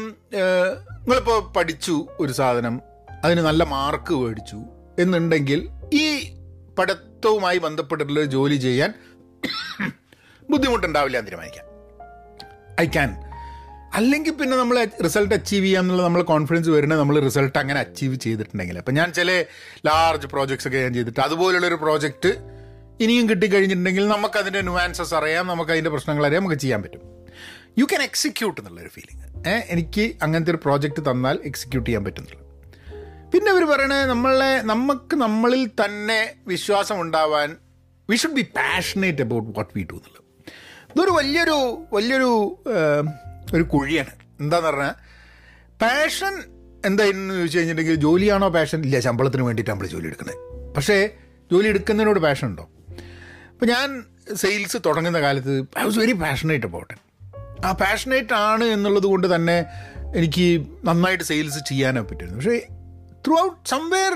നിങ്ങളിപ്പോൾ 1.00 1.54
പഠിച്ചു 1.54 2.08
ഒരു 2.20 2.32
സാധനം 2.32 2.82
അതിന് 3.24 3.42
നല്ല 3.42 3.64
മാർക്ക് 3.64 4.14
മേടിച്ചു 4.14 4.60
എന്നുണ്ടെങ്കിൽ 5.00 5.70
ഈ 5.94 6.06
പഠിത്തവുമായി 6.80 7.58
ബന്ധപ്പെട്ടിട്ടുള്ള 7.58 8.24
ജോലി 8.24 8.56
ചെയ്യാൻ 8.56 8.94
ബുദ്ധിമുട്ടുണ്ടാവില്ല 10.50 11.18
എന്ന് 11.18 11.32
തീരുമാനിക്കാം. 11.32 11.66
ഐ 12.82 12.86
ക്യാൻ 12.86 13.10
അല്ലെങ്കിൽ 13.94 14.32
പിന്നെ 14.32 14.58
നമ്മൾ 14.58 14.88
റിസൾട്ട് 15.04 15.34
അച്ചീവ് 15.34 15.66
ചെയ്യാം 15.66 15.84
എന്നുള്ള 15.84 16.04
നമ്മൾ 16.04 16.22
കോൺഫിഡൻസ് 16.22 16.70
വരുന്നത് 16.70 17.00
നമ്മൾ 17.00 17.20
റിസൾട്ട് 17.20 17.58
അങ്ങനെ 17.60 17.80
അച്ചീവ് 17.80 18.16
ചെയ്തിട്ടുണ്ടെങ്കിൽ. 18.16 18.78
അപ്പം 18.78 18.94
ഞാൻ 18.94 19.14
ചില 19.14 19.32
ലാർജ് 19.88 20.28
പ്രോജക്ട്സ് 20.28 20.68
ഒക്കെ 20.68 20.78
ഞാൻ 20.78 20.94
ചെയ്തിട്ട് 20.94 21.20
അതുപോലുള്ളൊരു 21.20 21.76
പ്രോജക്റ്റ് 21.76 22.32
ഇനിയും 23.00 23.30
കിട്ടിക്കഴിഞ്ഞിട്ടുണ്ടെങ്കിൽ 23.30 24.08
നമുക്ക് 24.08 24.38
അതിന്റെ 24.38 24.62
നുവാൻസസ് 24.62 25.14
അറിയാം 25.14 25.48
നമുക്ക് 25.48 25.72
അതിന്റെ 25.72 25.90
പ്രശ്നങ്ങൾ 25.90 26.26
അറിയാം 26.28 26.44
നമുക്ക് 26.44 26.62
ചെയ്യാൻ 26.62 26.82
പറ്റും. 26.84 27.02
യു 27.80 27.86
ക്യാൻ 27.86 28.04
എക്സിക്യൂട്ട് 28.04 28.62
എന്നുള്ളൊരു 28.62 28.90
ഫീലിംഗ് 28.90 29.20
എനിക്ക് 29.70 30.16
അങ്ങനത്തെ 30.24 30.52
ഒരു 30.52 30.60
പ്രോജക്റ്റ് 30.66 31.02
തന്നാൽ 31.12 31.40
എക്സിക്യൂട്ട് 31.44 31.88
ചെയ്യാൻ 31.90 32.04
പറ്റുന്നില്ല 32.06 32.40
പിന്നെ 33.34 33.52
അവർ 33.52 33.64
പറയണത് 33.64 34.06
നമ്മളെ 34.10 34.62
നമുക്ക് 34.62 35.16
നമ്മളിൽ 35.16 35.70
തന്നെ 35.86 36.34
വിശ്വാസം 36.48 37.02
ഉണ്ടാവാൻ 37.02 37.56
we 38.10 38.16
should 38.16 38.34
be 38.34 38.42
passionate 38.42 39.22
about 39.22 39.50
what 39.58 39.72
we 39.78 39.84
do 39.92 39.94
എന്നുള്ളത്. 39.94 40.24
ഇതൊരു 40.94 41.12
വലിയൊരു 41.12 41.58
വലിയൊരു 41.94 42.32
ഒരു 43.54 43.64
കുഴിയാണ്. 43.64 44.10
എന്താന്ന് 44.40 44.68
പറഞ്ഞാൽ 44.68 44.94
പാഷൻ 45.82 46.44
എന്തായിരുന്നു 46.86 47.34
ചോദിച്ചു 47.34 47.58
കഴിഞ്ഞിട്ടുണ്ടെങ്കിൽ 47.58 48.02
ജോലിയാണോ 48.02 48.50
പാഷൻ 48.50 48.84
ഇല്ല 48.84 49.00
ശമ്പളത്തിന് 49.00 49.42
വേണ്ടിയിട്ട് 49.42 49.72
നമ്മൾ 49.72 49.88
ജോലി 49.88 50.06
എടുക്കുന്നത്. 50.06 50.38
പക്ഷേ 50.74 51.10
ജോലി 51.52 51.68
എടുക്കുന്നതിനോട് 51.68 52.20
പാഷൻ 52.20 52.48
ഉണ്ടോ? 52.48 52.64
അപ്പോൾ 53.52 53.66
ഞാൻ 53.66 54.04
സെയിൽസ് 54.34 54.78
തുടങ്ങുന്ന 54.86 55.22
കാലത്ത് 55.22 55.66
I 55.80 55.84
was 55.84 55.98
very 55.98 56.12
passionate 56.12 56.66
about 56.66 56.94
ആ 57.66 57.72
പാഷനേറ്റ് 57.72 58.34
ആണ് 58.34 58.64
എന്നുള്ളത് 58.64 59.04
കൊണ്ട് 59.04 59.36
തന്നെ 59.36 59.66
എനിക്ക് 60.16 60.66
നന്നായിട്ട് 60.84 61.24
സെയിൽസ് 61.24 61.60
ചെയ്യാനോ 61.68 62.02
പറ്റുന്നു 62.02 62.36
പക്ഷേ 62.36 62.68
throughout 63.44 63.70
somewhere 63.70 64.14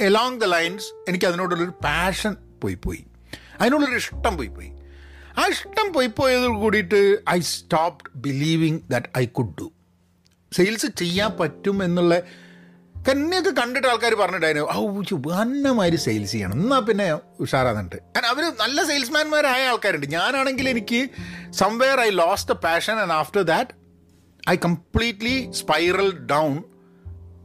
along 0.00 0.40
the 0.40 0.44
lines 0.44 0.84
എനിക്ക് 1.08 1.26
അതിനോടുള്ളൊരു 1.26 1.70
പാഷൻ 1.70 2.36
പോയി 2.62 2.74
പോയി. 2.74 3.04
അതിനുള്ളൊരു 3.60 3.96
ഇഷ്ടം 3.96 4.36
പോയി 4.36 4.48
പോയി. 4.48 4.72
ആ 5.38 5.46
ഇഷ്ടം 5.46 5.92
പോയി 5.92 6.06
പോയത് 6.06 6.46
കൂടിയിട്ട് 6.46 7.18
I 7.30 7.40
stop 7.40 8.10
believing 8.16 8.80
that 8.90 9.06
I 9.18 9.26
could 9.26 9.54
do 9.60 9.72
sales 10.52 10.86
ചെയ്യാൻ 10.86 11.30
പറ്റും 11.40 11.84
എന്നുള്ള 11.84 12.22
കന്നെയൊക്കെ 13.08 13.50
കണ്ടിട്ട് 13.50 13.88
ആൾക്കാർ 13.88 14.14
പറഞ്ഞിട്ടായിരുന്നു 14.14 14.72
ഔ 14.72 15.02
വന്നമാതിരി 15.26 15.96
സെയിൽസ് 15.96 16.32
ചെയ്യണം. 16.32 16.52
എന്നാൽ 16.52 16.78
പിന്നെ 16.78 17.18
ഉഷാറാന്നിട്ട്. 17.40 17.96
അവർ 18.26 18.52
നല്ല 18.60 18.84
സെയിൽസ്മാൻമാരായ 18.84 19.68
ആൾക്കാരുണ്ട്. 19.68 20.06
ഞാനാണെങ്കിൽ 20.06 20.68
എനിക്ക് 20.68 21.08
somewhere 21.52 22.00
I 22.00 22.08
lost 22.08 22.54
the 22.54 22.56
passion 22.56 22.92
and 22.92 23.12
after 23.12 23.42
that 23.42 23.70
I 24.50 24.56
completely 24.56 25.50
spiral 25.52 26.18
down 26.18 26.62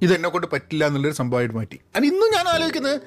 ഇതെന്നെ 0.02 0.30
കൊണ്ട് 0.30 0.48
പറ്റില്ല 0.48 0.88
എന്നുള്ളൊരു 0.88 1.16
സംഭവമായിട്ട് 1.16 1.56
മാറ്റി. 1.56 1.80
അത് 1.96 2.06
ഇന്നും 2.06 2.30
ഞാൻ 2.34 2.48
ആലോചിക്കുന്നത് 2.48 3.02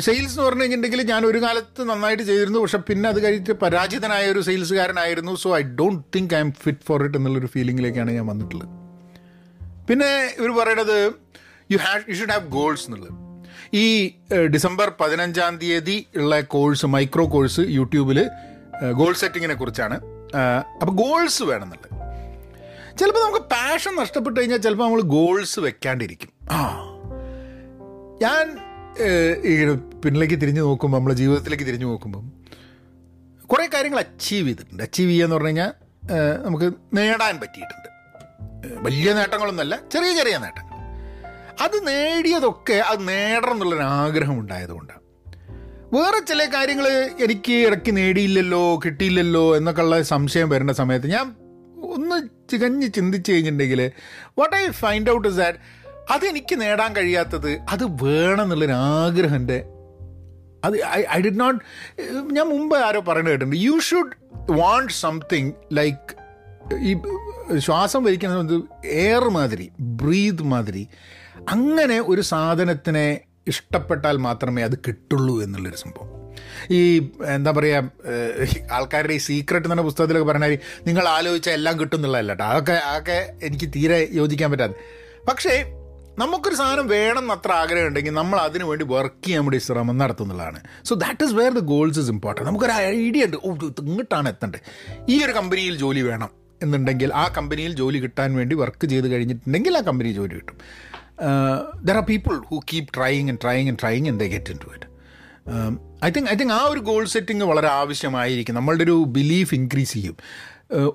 സെയിൽസ് 0.00 0.32
എന്ന് 0.32 0.42
പറഞ്ഞു 0.42 0.62
കഴിഞ്ഞിട്ടുണ്ടെങ്കിൽ 0.62 1.02
ഞാൻ 1.02 1.26
ഒരു 1.26 1.42
കാലത്ത് 1.42 1.84
നന്നായിട്ട് 1.84 2.22
ചെയ്തിരുന്നു. 2.22 2.58
പക്ഷെ 2.58 2.78
പിന്നെ 2.78 3.08
അത് 3.08 3.24
കഴിഞ്ഞിട്ട് 3.24 3.52
പരാജിതനായ 3.52 4.30
ഒരു 4.30 4.40
സെയിൽസുകാരനായിരുന്നു. 4.40 5.34
So 5.34 5.56
I 5.56 5.62
don't 5.62 6.02
think 6.16 6.34
I'm 6.38 6.52
fit 6.52 6.78
for 6.88 7.04
it 7.04 7.18
എന്നുള്ളൊരു 7.18 7.46
ഫീലിങ്ങിലേക്കാണ് 7.46 8.10
ഞാൻ 8.10 8.26
വന്നിട്ടുള്ളത്. 8.26 8.68
പിന്നെ 9.88 10.34
ഇവർ 10.38 10.58
പറയണത് 10.58 11.12
you 11.70 11.76
have 11.76 12.02
you 12.08 12.14
should 12.14 12.30
have 12.30 12.48
goals 12.48 12.86
എന്നുള്ളത്. 12.86 13.12
ഈ 13.76 14.14
ഡിസംബർ 14.54 14.92
പതിനഞ്ചാം 15.00 15.58
തീയതി 15.58 16.06
ഉള്ള 16.16 16.40
കോഴ്സ് 16.40 16.86
മൈക്രോ 16.86 17.32
കോഴ്സ് 17.32 17.60
യൂട്യൂബിൽ 17.60 18.30
ഗോൾ 18.92 19.14
സെറ്റിങ്ങിനെ 19.14 19.54
കുറിച്ചാണ്. 19.54 20.00
അപ്പോൾ 20.82 20.92
ഗോൾസ് 20.92 21.42
വേണമെന്നുള്ളത്. 21.42 22.00
ചിലപ്പോൾ 22.98 23.20
നമുക്ക് 23.20 23.38
പാഷൻ 23.38 23.96
നഷ്ടപ്പെട്ട് 23.96 24.40
കഴിഞ്ഞാൽ 24.40 24.58
ചിലപ്പോൾ 24.58 24.84
നമ്മൾ 24.84 25.00
ഗോൾസ് 25.00 25.60
വെക്കാണ്ടിരിക്കും. 25.60 26.28
ആ. 26.50 26.86
ഞാൻ 28.22 28.69
ഈ 29.44 29.64
പിന്നിലേക്ക് 30.04 30.34
തിരിഞ്ഞു 30.34 30.60
നോക്കുമ്പോൾ 30.60 30.98
നമ്മളെ 30.98 31.14
ജീവിതത്തിലേക്ക് 31.14 31.64
തിരിഞ്ഞു 31.64 31.86
നോക്കുമ്പം 31.86 32.32
കുറേ 33.46 33.66
കാര്യങ്ങൾ 33.66 33.98
അച്ചീവ് 33.98 34.48
ചെയ്തിട്ടുണ്ട്. 34.48 34.82
അച്ചീവ് 34.82 35.10
ചെയ്യുക 35.10 35.26
എന്ന് 35.26 35.36
പറഞ്ഞു 35.36 35.48
കഴിഞ്ഞാൽ 35.48 35.72
നമുക്ക് 36.44 36.72
നേടാൻ 36.94 37.40
പറ്റിയിട്ടുണ്ട്. 37.40 37.88
വലിയ 38.82 39.12
നേട്ടങ്ങളൊന്നുമല്ല 39.12 39.80
ചെറിയ 39.92 40.16
ചെറിയ 40.16 40.38
നേട്ടങ്ങൾ. 40.38 40.70
അത് 41.60 41.86
നേടിയതൊക്കെ 41.88 42.74
അത് 42.74 43.08
നേടണം 43.08 43.52
എന്നുള്ളൊരു 43.52 43.82
ആഗ്രഹം 43.82 44.40
ഉണ്ടായതുകൊണ്ടാണ് 44.40 45.00
വേറെ 45.94 46.18
ചില 46.18 46.44
കാര്യങ്ങൾ 46.44 46.88
എനിക്ക് 47.24 47.52
ഇടയ്ക്ക് 47.52 47.96
നേടിയില്ലല്ലോ 47.96 48.80
കിട്ടിയില്ലല്ലോ 48.84 49.56
എന്നൊക്കെയുള്ള 49.56 50.02
സംശയം 50.02 50.48
വരുന്ന 50.48 50.72
സമയത്ത് 50.72 51.06
ഞാൻ 51.06 51.34
ഒന്ന് 51.82 52.28
ചികഞ്ഞ് 52.50 52.88
ചിന്തിച്ച് 52.92 53.32
കഴിഞ്ഞിട്ടുണ്ടെങ്കിൽ 53.32 53.90
what 54.38 54.56
I 54.56 54.68
find 54.70 55.10
out 55.10 55.28
is 55.28 55.36
that 55.36 55.58
അതെനിക്ക് 56.10 56.60
നേടാൻ 56.60 56.96
കഴിയാത്തത് 56.96 57.50
അത് 57.68 57.84
വേണം 57.84 58.74
ആഗ്രഹം 58.74 59.36
എന്റെ 59.36 59.64
അത് 60.64 60.84
ഐ 60.84 61.02
ഐ 61.12 61.20
ഡിഡ് 61.20 61.40
നോട്ട് 61.40 61.60
ഞാൻ 62.32 62.46
മുമ്പ് 62.46 62.76
ആരോ 62.78 63.00
പറയുന്നത് 63.00 63.32
കേട്ടിട്ടുണ്ട്. 63.32 63.62
You 63.62 63.78
should 63.78 64.12
want 64.52 64.92
something 64.92 65.52
like 65.72 66.20
ഈ 66.78 66.96
ശ്വാസം 67.58 68.04
വലിക്കുന്ന 68.04 68.34
സമയത്ത് 68.34 68.86
എയർ 68.86 69.24
മാതിരി 69.28 69.70
ബ്രീത്ത് 69.80 70.42
മാതിരി. 70.42 70.88
അങ്ങനെ 71.48 72.00
ഒരു 72.00 72.20
സാധനത്തിനെ 72.20 73.20
ഇഷ്ടപ്പെട്ടാൽ 73.46 74.16
മാത്രമേ 74.16 74.62
അത് 74.62 74.78
കിട്ടുള്ളൂ 74.78 75.42
എന്നുള്ളൊരു 75.42 75.76
സംഭവം. 75.76 76.08
ഈ 76.70 77.10
എന്താ 77.26 77.50
പറയുക 77.50 77.90
ആൾക്കാരുടെ 78.72 79.12
ഈ 79.12 79.16
സീക്രട്ട് 79.16 79.68
എന്ന 79.68 79.82
പുസ്തകത്തിലൊക്കെ 79.82 80.28
പറഞ്ഞാൽ 80.28 80.58
നിങ്ങൾ 80.86 81.08
ആലോചിച്ചാൽ 81.08 81.52
എല്ലാം 81.52 81.80
കിട്ടും 81.80 81.96
എന്നുള്ളതല്ല 81.96 82.32
കേട്ടോ. 82.32 82.44
അതൊക്കെ 82.44 82.72
അതൊക്കെ 82.72 83.32
എനിക്ക് 83.42 83.68
തീരെ 83.76 84.08
യോജിക്കാൻ 84.12 84.50
പറ്റാതെ. 84.50 84.74
പക്ഷേ 85.28 85.79
നമുക്കൊരു 86.18 86.54
സാധനം 86.54 86.88
വേണം 86.88 87.18
എന്ന് 87.18 87.34
അത്ര 87.34 87.52
ആഗ്രഹം 87.52 87.86
ഉണ്ടെങ്കിൽ 87.86 88.10
നമ്മൾ 88.10 88.38
അതിനു 88.38 88.64
വേണ്ടി 88.64 88.84
വർക്ക് 88.88 89.24
ചെയ്യാൻ 89.24 89.44
വേണ്ടി 89.44 89.58
ശ്രമം 89.58 89.98
നടത്തുന്നതാണ്. 89.98 90.60
So 90.84 90.94
that 90.94 91.24
is 91.24 91.32
where 91.32 91.52
the 91.52 91.58
goals 91.58 91.98
is 91.98 92.10
important 92.10 92.48
നമുക്കൊരു 92.48 92.72
ഐഡിയ 92.72 93.24
ഉണ്ട്. 93.24 93.36
ഓ 93.44 93.52
ഇങ്ങോട്ടാണ് 93.80 94.28
എത്തേണ്ടത്. 94.28 94.60
ഈ 95.08 95.24
ഒരു 95.24 95.32
കമ്പനിയിൽ 95.32 95.76
ജോലി 95.76 96.00
വേണം 96.00 96.30
എന്നുണ്ടെങ്കിൽ 96.62 97.14
ആ 97.14 97.28
കമ്പനിയിൽ 97.28 97.72
ജോലി 97.74 97.98
കിട്ടാൻ 97.98 98.34
വേണ്ടി 98.34 98.56
വർക്ക് 98.56 98.86
ചെയ്ത് 98.86 99.08
കഴിഞ്ഞിട്ടുണ്ടെങ്കിൽ 99.08 99.78
ആ 99.78 99.80
കമ്പനി 99.80 100.12
ജോലി 100.12 100.34
കിട്ടും. 100.34 100.56
There 101.84 101.96
are 101.96 102.04
people 102.04 102.36
who 102.36 102.60
keep 102.72 102.88
trying 102.96 103.28
and 103.28 103.38
trying 103.42 103.68
and 103.68 103.78
trying 103.78 104.20
the 104.20 104.22
get 104.22 104.50
in 104.50 104.56
to 104.56 104.74
it 104.74 104.86
I 106.04 106.10
think 106.10 106.30
I 106.30 106.34
think 106.34 106.52
ആ 106.52 106.62
ഒരു 106.62 106.80
ഗോൾ 106.80 107.04
സെറ്റിംഗ് 107.04 107.44
വളരെ 107.44 107.68
ആവശ്യമായിരിക്കും. 107.68 108.54
നമ്മളുടെ 108.54 108.84
ഒരു 108.84 109.04
ബിലീഫ് 109.08 109.54
ഇൻക്രീസ് 109.54 109.92
ചെയ്യും. 109.92 110.16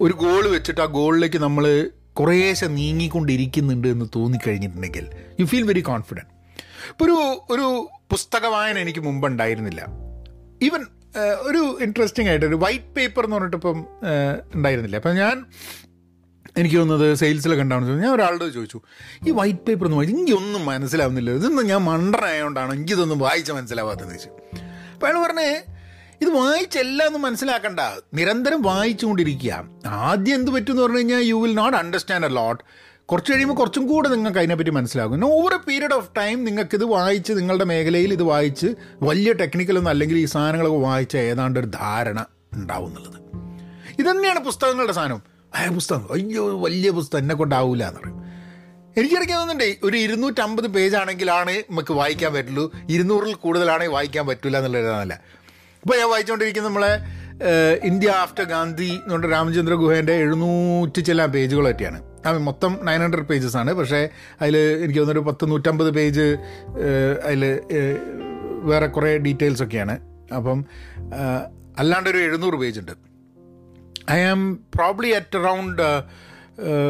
ഒരു 0.01 0.13
ഗോൾ 0.13 0.47
വെച്ചിട്ട് 0.47 0.81
ആ 0.81 0.85
ഗോളിലേക്ക് 0.85 1.37
നമ്മൾ 1.37 1.89
കുറേശ്ശെ 2.19 2.67
നീങ്ങിക്കൊണ്ടിരിക്കുന്നുണ്ട് 2.67 3.87
എന്ന് 3.87 4.05
തോന്നിക്കഴിഞ്ഞിട്ടുണ്ടെങ്കിൽ 4.15 5.07
യു 5.39 5.45
ഫീൽ 5.45 5.63
വെരി 5.63 5.79
കോൺഫിഡന്റ് 5.79 6.31
ഇപ്പോൾ 6.91 7.05
ഒരു 7.05 7.45
ഒരു 7.49 7.89
പുസ്തക 8.11 8.45
വായന 8.45 8.77
എനിക്ക് 8.77 8.99
മുമ്പ് 8.99 9.27
ഉണ്ടായിരുന്നില്ല 9.27 9.87
ഈവൻ 10.63 10.85
ഒരു 11.41 11.77
ഇൻട്രസ്റ്റിംഗ് 11.81 12.29
ആയിട്ട് 12.29 12.45
ഒരു 12.45 12.55
വൈറ്റ് 12.55 12.95
പേപ്പർ 12.95 13.23
എന്ന് 13.23 13.35
പറഞ്ഞിട്ട് 13.35 13.57
ഇപ്പം 13.57 13.85
ഉണ്ടായിരുന്നില്ല. 14.55 14.95
അപ്പം 14.95 15.15
ഞാൻ 15.15 15.45
എനിക്ക് 16.57 16.77
തോന്നുന്നത് 16.77 17.15
സെയിൽസിലൊക്കെ 17.15 17.63
ഉണ്ടാവുന്ന 17.63 18.01
ഞാൻ 18.03 18.13
ഒരാളോട് 18.15 18.53
ചോദിച്ചു 18.53 18.81
ഈ 19.27 19.31
വൈറ്റ് 19.31 19.59
പേപ്പർ 19.59 19.85
എന്ന് 19.85 19.97
വായിച്ചു 19.97 20.15
എനിക്കൊന്നും 20.15 20.65
മനസ്സിലാവുന്നില്ല. 20.65 21.31
ഇതൊന്നും 21.31 21.65
ഞാൻ 21.67 21.81
മണ്ടനായതുകൊണ്ടാണ് 21.81 22.73
എനിക്കിതൊന്നും 22.73 23.19
വായിച്ച 23.19 23.51
മനസ്സിലാവാത്തതെന്ന് 23.51 24.13
ചോദിച്ചു. 24.13 24.61
അപ്പോൾ 24.93 25.07
അയാൾ 25.07 25.25
പറഞ്ഞേ 25.25 25.49
ഇത് 26.21 26.29
വായിച്ചല്ല 26.29 27.03
എന്ന് 27.03 27.19
മനസ്സിലാക്കണ്ട. 27.19 27.79
നിരന്തരം 28.13 28.61
വായിച്ചുകൊണ്ടിരിക്കുക. 28.61 29.65
ആദ്യം 29.85 30.35
എന്ത് 30.35 30.51
പറ്റുമെന്ന് 30.51 30.83
പറഞ്ഞു 30.83 30.97
കഴിഞ്ഞാൽ 30.97 31.19
you 31.19 31.35
will 31.35 31.53
not 31.53 31.77
understand 31.77 32.25
a 32.25 32.29
lot 32.29 32.63
കുറച്ച് 33.05 33.33
കഴിയുമ്പോൾ 33.33 33.55
കുറച്ചും 33.55 33.87
കൂടെ 33.87 34.09
നിങ്ങൾക്ക് 34.09 34.37
അതിനെപ്പറ്റി 34.37 34.69
മനസ്സിലാകും. 34.69 35.25
Over 35.25 35.53
a 35.53 35.57
period 35.57 35.93
of 35.93 36.09
time 36.17 36.43
നിങ്ങൾക്കിത് 36.43 36.85
വായിച്ച് 36.85 37.33
നിങ്ങളുടെ 37.33 37.63
മേഖലയിൽ 37.63 38.13
ഇത് 38.13 38.23
വായിച്ച് 38.23 38.67
വലിയ 39.01 39.33
ടെക്നിക്കലൊന്നും 39.33 39.89
അല്ലെങ്കിൽ 39.89 40.17
ഈ 40.17 40.25
സാധനങ്ങളൊക്കെ 40.25 40.77
വായിച്ച 40.77 41.17
ഏതാണ്ട് 41.17 41.59
ഒരു 41.59 41.67
ധാരണ 41.67 42.25
ഉണ്ടാവും 42.53 42.87
എന്നുള്ളത്. 42.87 43.15
ഇതന്നെയാണ് 43.99 44.39
പുസ്തകങ്ങളുടെ 44.39 44.93
സാധനം. 44.93 45.21
ആ 45.55 45.69
പുസ്തകം. 45.69 46.13
അയ്യോ 46.13 46.61
വലിയ 46.61 46.89
പുസ്തകം. 46.89 47.19
എന്നെ 47.19 47.35
കൊണ്ടാവില്ല 47.35 47.87
എന്ന് 47.87 47.99
പറയും. 47.99 48.25
എനിക്കിടയ്ക്ക് 48.97 49.33
തോന്നുന്നുണ്ട് 49.33 49.75
ഒരു 49.83 49.97
ഇരുന്നൂറ്റമ്പത് 49.97 50.67
പേജാണെങ്കിലാണ് 50.67 51.51
നമുക്ക് 51.51 51.93
വായിക്കാൻ 51.93 52.33
പറ്റുള്ളൂ. 52.33 52.71
ഇരുന്നൂറിൽ 52.89 53.33
കൂടുതലാണെങ്കിൽ 53.33 53.93
വായിക്കാൻ 53.93 54.27
പറ്റില്ല 54.27 54.57
എന്നുള്ളതാണ് 54.57 55.17
ഇപ്പോൾ 55.85 55.97
ഞാൻ 55.97 56.09
വായിച്ചുകൊണ്ടിരിക്കുന്ന 56.09 56.67
നമ്മളെ 56.67 56.93
ഇന്ത്യ 57.83 58.11
ആഫ്റ്റർ 58.11 58.43
ഗാന്ധി 58.43 58.87
എന്ന് 58.91 59.15
പറഞ്ഞ 59.15 59.27
രാമചന്ദ്ര 59.31 59.73
ഗുഹേന്റെ 59.73 60.13
എഴുന്നൂറ്റി 60.13 61.01
ചില 61.01 61.25
പേജുകളൊക്കെയാണ് 61.25 61.99
അത് 62.25 62.37
മൊത്തം 62.37 62.79
നയൻ 62.83 63.01
ഹൺഡ്രഡ് 63.01 63.27
പേജസ് 63.31 63.57
ആണ്. 63.57 63.73
പക്ഷേ 63.73 63.99
അതിൽ 64.41 64.57
എനിക്ക് 64.57 64.99
തോന്നുന്നൊരു 64.99 65.27
പത്ത് 65.27 65.51
നൂറ്റമ്പത് 65.51 65.91
പേജ് 65.91 66.25
അതിൽ 67.25 67.43
വേറെ 68.69 68.87
കുറേ 68.87 69.17
ഡീറ്റെയിൽസ് 69.17 69.63
ഒക്കെയാണ്. 69.63 69.95
അപ്പം 70.35 70.65
അല്ലാണ്ട് 71.79 72.09
ഒരു 72.09 72.17
എഴുന്നൂറ് 72.17 72.57
പേജ് 72.63 72.79
ഉണ്ട്. 72.79 72.91
I 74.11 74.19
am 74.31 74.41
probably 74.75 75.11
at 75.19 75.37
around 75.37 75.85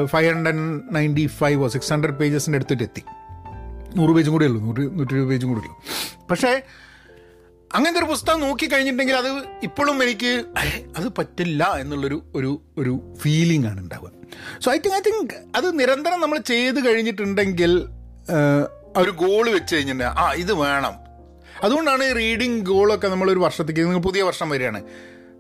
five 0.06 0.34
hundred 0.34 0.82
ninety 0.96 1.28
five 1.28 1.64
or 1.64 1.68
six 1.68 1.94
hundred 1.94 2.18
പേജസിന്റെ 2.24 2.58
അടുത്തിട്ട് 2.58 2.84
എത്തി. 2.84 3.04
നൂറ് 3.96 4.16
പേജും 4.16 4.34
കൂടെ 4.34 4.46
ഉള്ളൂ. 4.46 4.62
നൂറ് 4.62 5.00
നൂറ്റി 5.00 5.14
ഇരുപത് 5.14 5.30
പേജും 5.30 5.50
കൂടെ 5.50 5.60
ഉള്ളൂ. 5.60 5.76
പക്ഷേ 6.32 6.54
അങ്ങനത്തെ 7.74 8.00
ഒരു 8.00 8.12
പുസ്തകം 8.12 8.40
നോക്കി 8.40 8.66
കഴിഞ്ഞിട്ടുണ്ടെങ്കിൽ 8.66 9.16
അത് 9.16 9.44
ഇപ്പോഴും 9.64 10.04
എനിക്ക് 10.04 10.46
അത് 10.98 11.08
പറ്റില്ല 11.18 11.76
എന്നുള്ളൊരു 11.80 12.24
ഒരു 12.36 12.62
ഒരു 12.78 13.14
ഫീലിംഗ് 13.22 13.68
ആണ് 13.68 13.80
ഉണ്ടാവുക. 13.80 14.12
So 14.62 14.72
I 14.72 14.78
think 14.78 14.96
I 14.96 15.00
think 15.00 15.34
അത് 15.56 15.80
നിരന്തരം 15.80 16.22
നമ്മൾ 16.22 16.40
ചെയ്ത് 16.40 16.88
കഴിഞ്ഞിട്ടുണ്ടെങ്കിൽ 16.88 17.86
ഒരു 18.98 19.12
ഗോൾ 19.12 19.50
വെച്ച് 19.50 19.76
കഴിഞ്ഞിട്ടുണ്ടെങ്കിൽ 19.76 20.20
ആ 20.20 20.34
ഇത് 20.34 20.54
വേണം. 20.54 20.94
അതുകൊണ്ടാണ് 21.64 22.04
ഈ 22.04 22.14
റീഡിങ് 22.14 22.62
ഗോളൊക്കെ 22.66 23.08
നമ്മളൊരു 23.08 23.40
വർഷത്തേക്ക് 23.40 23.82
നിങ്ങൾ 23.82 24.00
പുതിയ 24.00 24.22
വർഷം 24.22 24.50
വരികയാണ് 24.50 24.84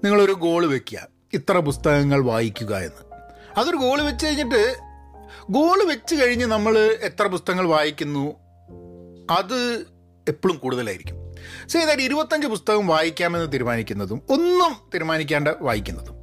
നിങ്ങളൊരു 0.04 0.32
ഗോൾ 0.32 0.66
വെക്കുക. 0.66 1.08
ഇത്ര 1.34 1.58
പുസ്തകങ്ങൾ 1.58 2.22
വായിക്കുക 2.22 2.76
എന്ന്. 2.76 3.04
അതൊരു 3.58 3.76
ഗോൾ 3.76 4.02
വെച്ച് 4.02 4.26
കഴിഞ്ഞിട്ട് 4.26 4.76
ഗോൾ 5.50 5.84
വെച്ച് 5.84 6.16
കഴിഞ്ഞ് 6.16 6.46
നമ്മൾ 6.46 6.78
എത്ര 7.02 7.28
പുസ്തകങ്ങൾ 7.28 7.68
വായിക്കുന്നു 7.68 8.36
അത് 9.32 9.86
എപ്പോഴും 10.30 10.58
കൂടുതലായിരിക്കും. 10.58 11.25
സോ 11.68 11.80
ഏതായാലും 11.80 12.04
ഇരുപത്തഞ്ച് 12.04 12.48
പുസ്തകം 12.48 12.88
വായിക്കാമെന്ന് 12.88 13.54
തീരുമാനിക്കുന്നതും 13.54 14.22
ഒന്നും 14.30 14.76
തീരുമാനിക്കാണ്ട് 14.94 15.56
വായിക്കുന്നതും. 15.62 16.16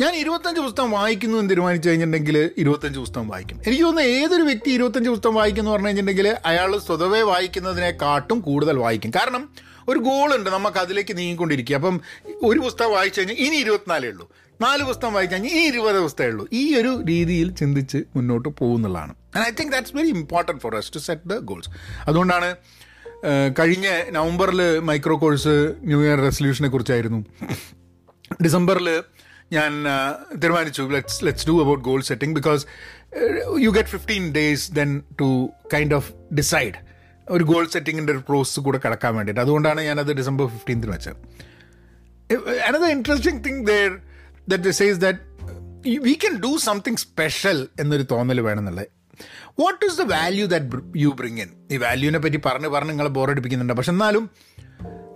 ഞാൻ 0.00 0.14
ഇരുപത്തഞ്ച് 0.14 0.60
പുസ്തകം 0.60 0.90
വായിക്കുന്നു 0.90 1.38
എന്ന് 1.38 1.50
തീരുമാനിച്ചു 1.50 1.88
കഴിഞ്ഞിട്ടുണ്ടെങ്കിൽ 1.88 2.50
ഇരുപത്തഞ്ച് 2.58 2.98
പുസ്തകം 2.98 3.28
വായിക്കും. 3.28 3.60
എനിക്ക് 3.66 3.84
തോന്നുന്നു 3.84 4.10
ഏതൊരു 4.10 4.42
വ്യക്തി 4.42 4.70
ഇരുപത്തഞ്ച് 4.70 5.10
പുസ്തകം 5.10 5.34
വായിക്കുന്നു 5.34 5.70
പറഞ്ഞു 5.70 5.86
കഴിഞ്ഞിട്ടുണ്ടെങ്കിൽ 5.86 6.36
അയാൾ 6.46 6.78
സ്വതവേ 6.78 7.20
വായിക്കുന്നതിനെക്കാട്ടും 7.20 8.40
കൂടുതൽ 8.40 8.78
വായിക്കും. 8.78 9.10
കാരണം 9.10 9.48
ഒരു 9.88 9.98
ഗോളുണ്ട് 9.98 10.50
നമുക്ക് 10.50 10.76
അതിലേക്ക് 10.76 11.18
നീങ്ങിക്കൊണ്ടിരിക്കുക. 11.18 11.74
അപ്പം 11.74 12.00
ഒരു 12.44 12.60
പുസ്തകം 12.60 12.92
വായിച്ചു 12.92 13.20
കഴിഞ്ഞാൽ 13.20 13.36
ഇനി 13.36 13.56
ഇരുപത്തിനാലേ 13.56 14.08
ഉള്ളൂ. 14.08 14.30
നാല് 14.60 14.82
പുസ്തകം 14.82 15.14
വായിച്ചു 15.14 15.34
കഴിഞ്ഞാൽ 15.34 15.52
ഈ 15.52 15.66
ഇരുപത് 15.66 16.00
പുസ്തകമേ 16.00 16.30
ഉള്ളൂ. 16.30 16.48
ഈ 16.52 16.74
ഒരു 16.74 17.02
രീതിയിൽ 17.08 17.54
ചിന്തിച്ച് 17.54 17.98
മുന്നോട്ട് 18.16 18.48
പോകുന്നുള്ളതാണ്. 18.48 19.14
And 19.36 19.46
I 19.46 19.50
think 19.50 19.72
that's 19.72 19.96
very 19.96 20.08
important 20.08 20.60
for 20.60 20.76
us 20.76 20.94
to 20.94 20.98
set 20.98 21.28
the 21.28 21.34
goals 21.38 21.70
അതുകൊണ്ടാണ് 22.06 22.56
കഴിഞ്ഞ 23.58 23.86
നവംബറിൽ 24.10 24.60
മൈക്രോ 24.78 25.16
കോഴ്സ് 25.20 25.74
ന്യൂ 25.84 25.98
ഇയർ 26.04 26.18
റെസൊല്യൂഷനെ 26.20 26.68
കുറിച്ചായിരുന്നു. 26.68 27.20
ഡിസംബറിൽ 28.44 29.02
ഞാൻ 29.52 29.72
തീരുമാനിച്ചു 30.42 30.82
let's 30.82 31.24
let's 31.24 31.46
do 31.48 31.54
about 31.62 31.84
goal 31.84 32.00
setting 32.02 32.34
because 32.34 32.66
you 33.58 33.70
get 33.70 33.88
fifteen 33.88 34.24
days 34.32 34.72
then 34.72 35.02
to 35.20 35.28
kind 35.74 35.94
of 35.94 36.12
decide 36.34 36.78
ഒരു 37.30 37.44
goal 37.44 37.66
സെറ്റിങ്ങിന്റെ 37.66 38.12
ഒരു 38.12 38.22
പ്രോസസ്സ് 38.28 38.60
കൂടെ 38.60 38.80
കടക്കാൻ 38.86 39.12
വേണ്ടിയിട്ട്. 39.16 39.40
അതുകൊണ്ടാണ് 39.40 39.80
ഞാനത് 39.80 40.12
ഡിസംബർ 40.12 40.46
ഫിഫ്റ്റീൻത്തിന് 40.46 40.92
വെച്ചത്. 40.92 41.20
Another 42.68 42.90
interesting 42.96 43.44
thing 43.44 43.66
there 43.66 43.98
that 44.48 44.70
says 44.80 44.98
that 44.98 45.20
we 46.08 46.12
can 46.12 46.36
do 46.36 46.56
something 46.56 46.96
special 46.96 47.68
എന്നൊരു 47.80 48.06
തോന്നൽ 48.10 48.40
വേണമെന്നുള്ളത്. 48.40 48.86
What 49.60 49.84
is 49.84 49.98
the 49.98 50.02
value 50.02 50.46
that 50.46 50.76
you 50.96 51.08
bring 51.08 51.40
in 51.40 51.48
ഈ 51.72 51.76
വാല്യൂവിനെ 51.76 52.18
പറ്റി 52.18 52.36
പറഞ്ഞ് 52.36 52.68
പറഞ്ഞ് 52.68 52.90
നിങ്ങളെ 52.90 53.08
ബോറടിപ്പിക്കുന്നുണ്ട് 53.08 53.74
പക്ഷെ 53.74 53.90
എന്നാലും 53.90 54.30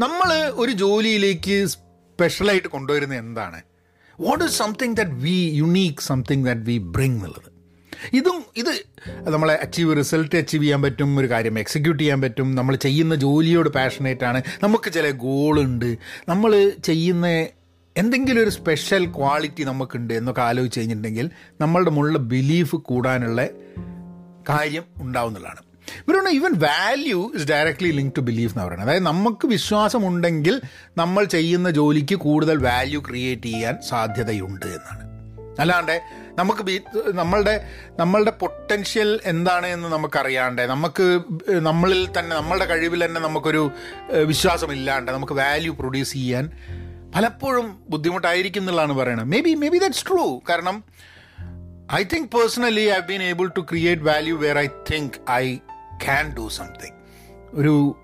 നമ്മൾ 0.00 0.50
ഒരു 0.54 0.72
ജോലിയിലേക്ക് 0.72 1.66
സ്പെഷ്യലായിട്ട് 1.66 2.68
കൊണ്ടുവരുന്നത് 2.68 3.18
എന്താണ്? 3.18 3.62
What 4.20 4.44
is 4.44 4.58
something 4.58 4.96
that 4.96 5.10
we 5.10 5.50
unique 5.54 5.98
something 5.98 6.46
that 6.46 6.60
we 6.60 6.78
bring 6.78 7.14
എന്നുള്ളത്. 7.14 7.48
ഇതും 8.12 8.44
ഇത് 8.56 8.84
നമ്മളെ 9.30 9.54
അച്ചീവ് 9.54 9.96
റിസൾട്ട് 9.96 10.36
അച്ചീവ് 10.36 10.62
ചെയ്യാൻ 10.62 10.82
പറ്റും 10.82 11.18
ഒരു 11.18 11.30
കാര്യം 11.30 11.58
എക്സിക്യൂട്ട് 11.58 12.02
ചെയ്യാൻ 12.02 12.20
പറ്റും. 12.20 12.54
നമ്മൾ 12.54 12.76
ചെയ്യുന്ന 12.76 13.14
ജോലിയോട് 13.14 13.68
പാഷനേറ്റ് 13.68 14.24
ആണ്. 14.24 14.42
നമുക്ക് 14.62 14.92
ചില 14.92 15.10
ഗോളുണ്ട് 15.10 15.98
നമ്മൾ 16.28 16.72
ചെയ്യുന്ന 16.84 17.46
എന്തെങ്കിലും 17.96 18.42
ഒരു 18.42 18.50
സ്പെഷ്യൽ 18.50 19.06
ക്വാളിറ്റി 19.06 19.62
നമുക്കുണ്ട് 19.64 20.14
എന്നൊക്കെ 20.14 20.42
ആലോചിച്ച് 20.42 20.80
കഴിഞ്ഞിട്ടുണ്ടെങ്കിൽ 20.80 21.30
നമ്മളുടെ 21.60 21.90
മുകളിൽ 21.90 22.16
ബിലീഫ് 22.16 22.76
കൂടാനുള്ള 22.76 23.48
കാര്യം 24.48 24.84
ഉണ്ടാവുന്നതാണ് 24.96 25.62
ഇവരുണ്ട് 26.08 26.30
even 26.30 26.52
value 26.58 27.32
is 27.34 27.46
directly 27.48 27.90
link 27.90 28.12
to 28.16 28.20
belief 28.20 28.52
എന്ന് 28.52 28.64
പറയുന്നത്. 28.64 28.88
അതായത് 28.88 29.06
നമുക്ക് 29.06 29.46
വിശ്വാസമുണ്ടെങ്കിൽ 29.46 30.60
നമ്മൾ 30.96 31.24
ചെയ്യുന്ന 31.24 31.70
ജോലിക്ക് 31.70 32.14
കൂടുതൽ 32.14 32.56
വാല്യൂ 32.56 33.00
ക്രിയേറ്റ് 33.08 33.42
ചെയ്യാൻ 33.42 33.76
സാധ്യതയുണ്ട് 33.88 34.66
എന്നാണ്. 34.66 35.04
അല്ലാണ്ട് 35.60 36.00
നമുക്ക് 36.38 36.80
നമ്മളുടെ 37.12 37.54
നമ്മളുടെ 37.98 38.30
പൊട്ടൻഷ്യൽ 38.30 39.20
എന്താണ് 39.24 39.66
എന്ന് 39.66 39.88
നമുക്കറിയാണ്ട് 39.88 40.62
നമുക്ക് 40.62 41.20
നമ്മളിൽ 41.50 42.08
തന്നെ 42.18 42.36
നമ്മളുടെ 42.36 42.64
കഴിവിൽ 42.64 43.04
തന്നെ 43.04 43.20
നമുക്കൊരു 43.20 43.70
വിശ്വാസമില്ലാണ്ട് 44.24 45.12
നമുക്ക് 45.12 45.32
വാല്യൂ 45.32 45.72
പ്രൊഡ്യൂസ് 45.74 46.12
ചെയ്യാൻ 46.12 46.50
പലപ്പോഴും 47.14 47.78
ബുദ്ധിമുട്ടായിരിക്കും 47.88 48.60
എന്നുള്ളതാണ് 48.60 48.92
പറയുന്നത്. 48.92 49.26
May 49.26 49.40
be 49.40 49.54
may 49.54 49.68
be 49.68 49.78
that's 49.78 50.06
true 50.06 50.40
കാരണം 50.48 50.84
I 51.92 52.04
think 52.04 52.28
personally 52.36 52.80
I 52.80 53.00
been 53.00 53.22
able 53.22 53.46
to 53.48 53.60
create 53.60 54.02
value 54.02 54.38
where 54.38 54.58
I 54.58 54.66
think 54.66 55.30
I 55.30 55.56
can 56.04 56.34
do 56.38 56.48
something 56.48 56.96
ഒരു 57.52 57.96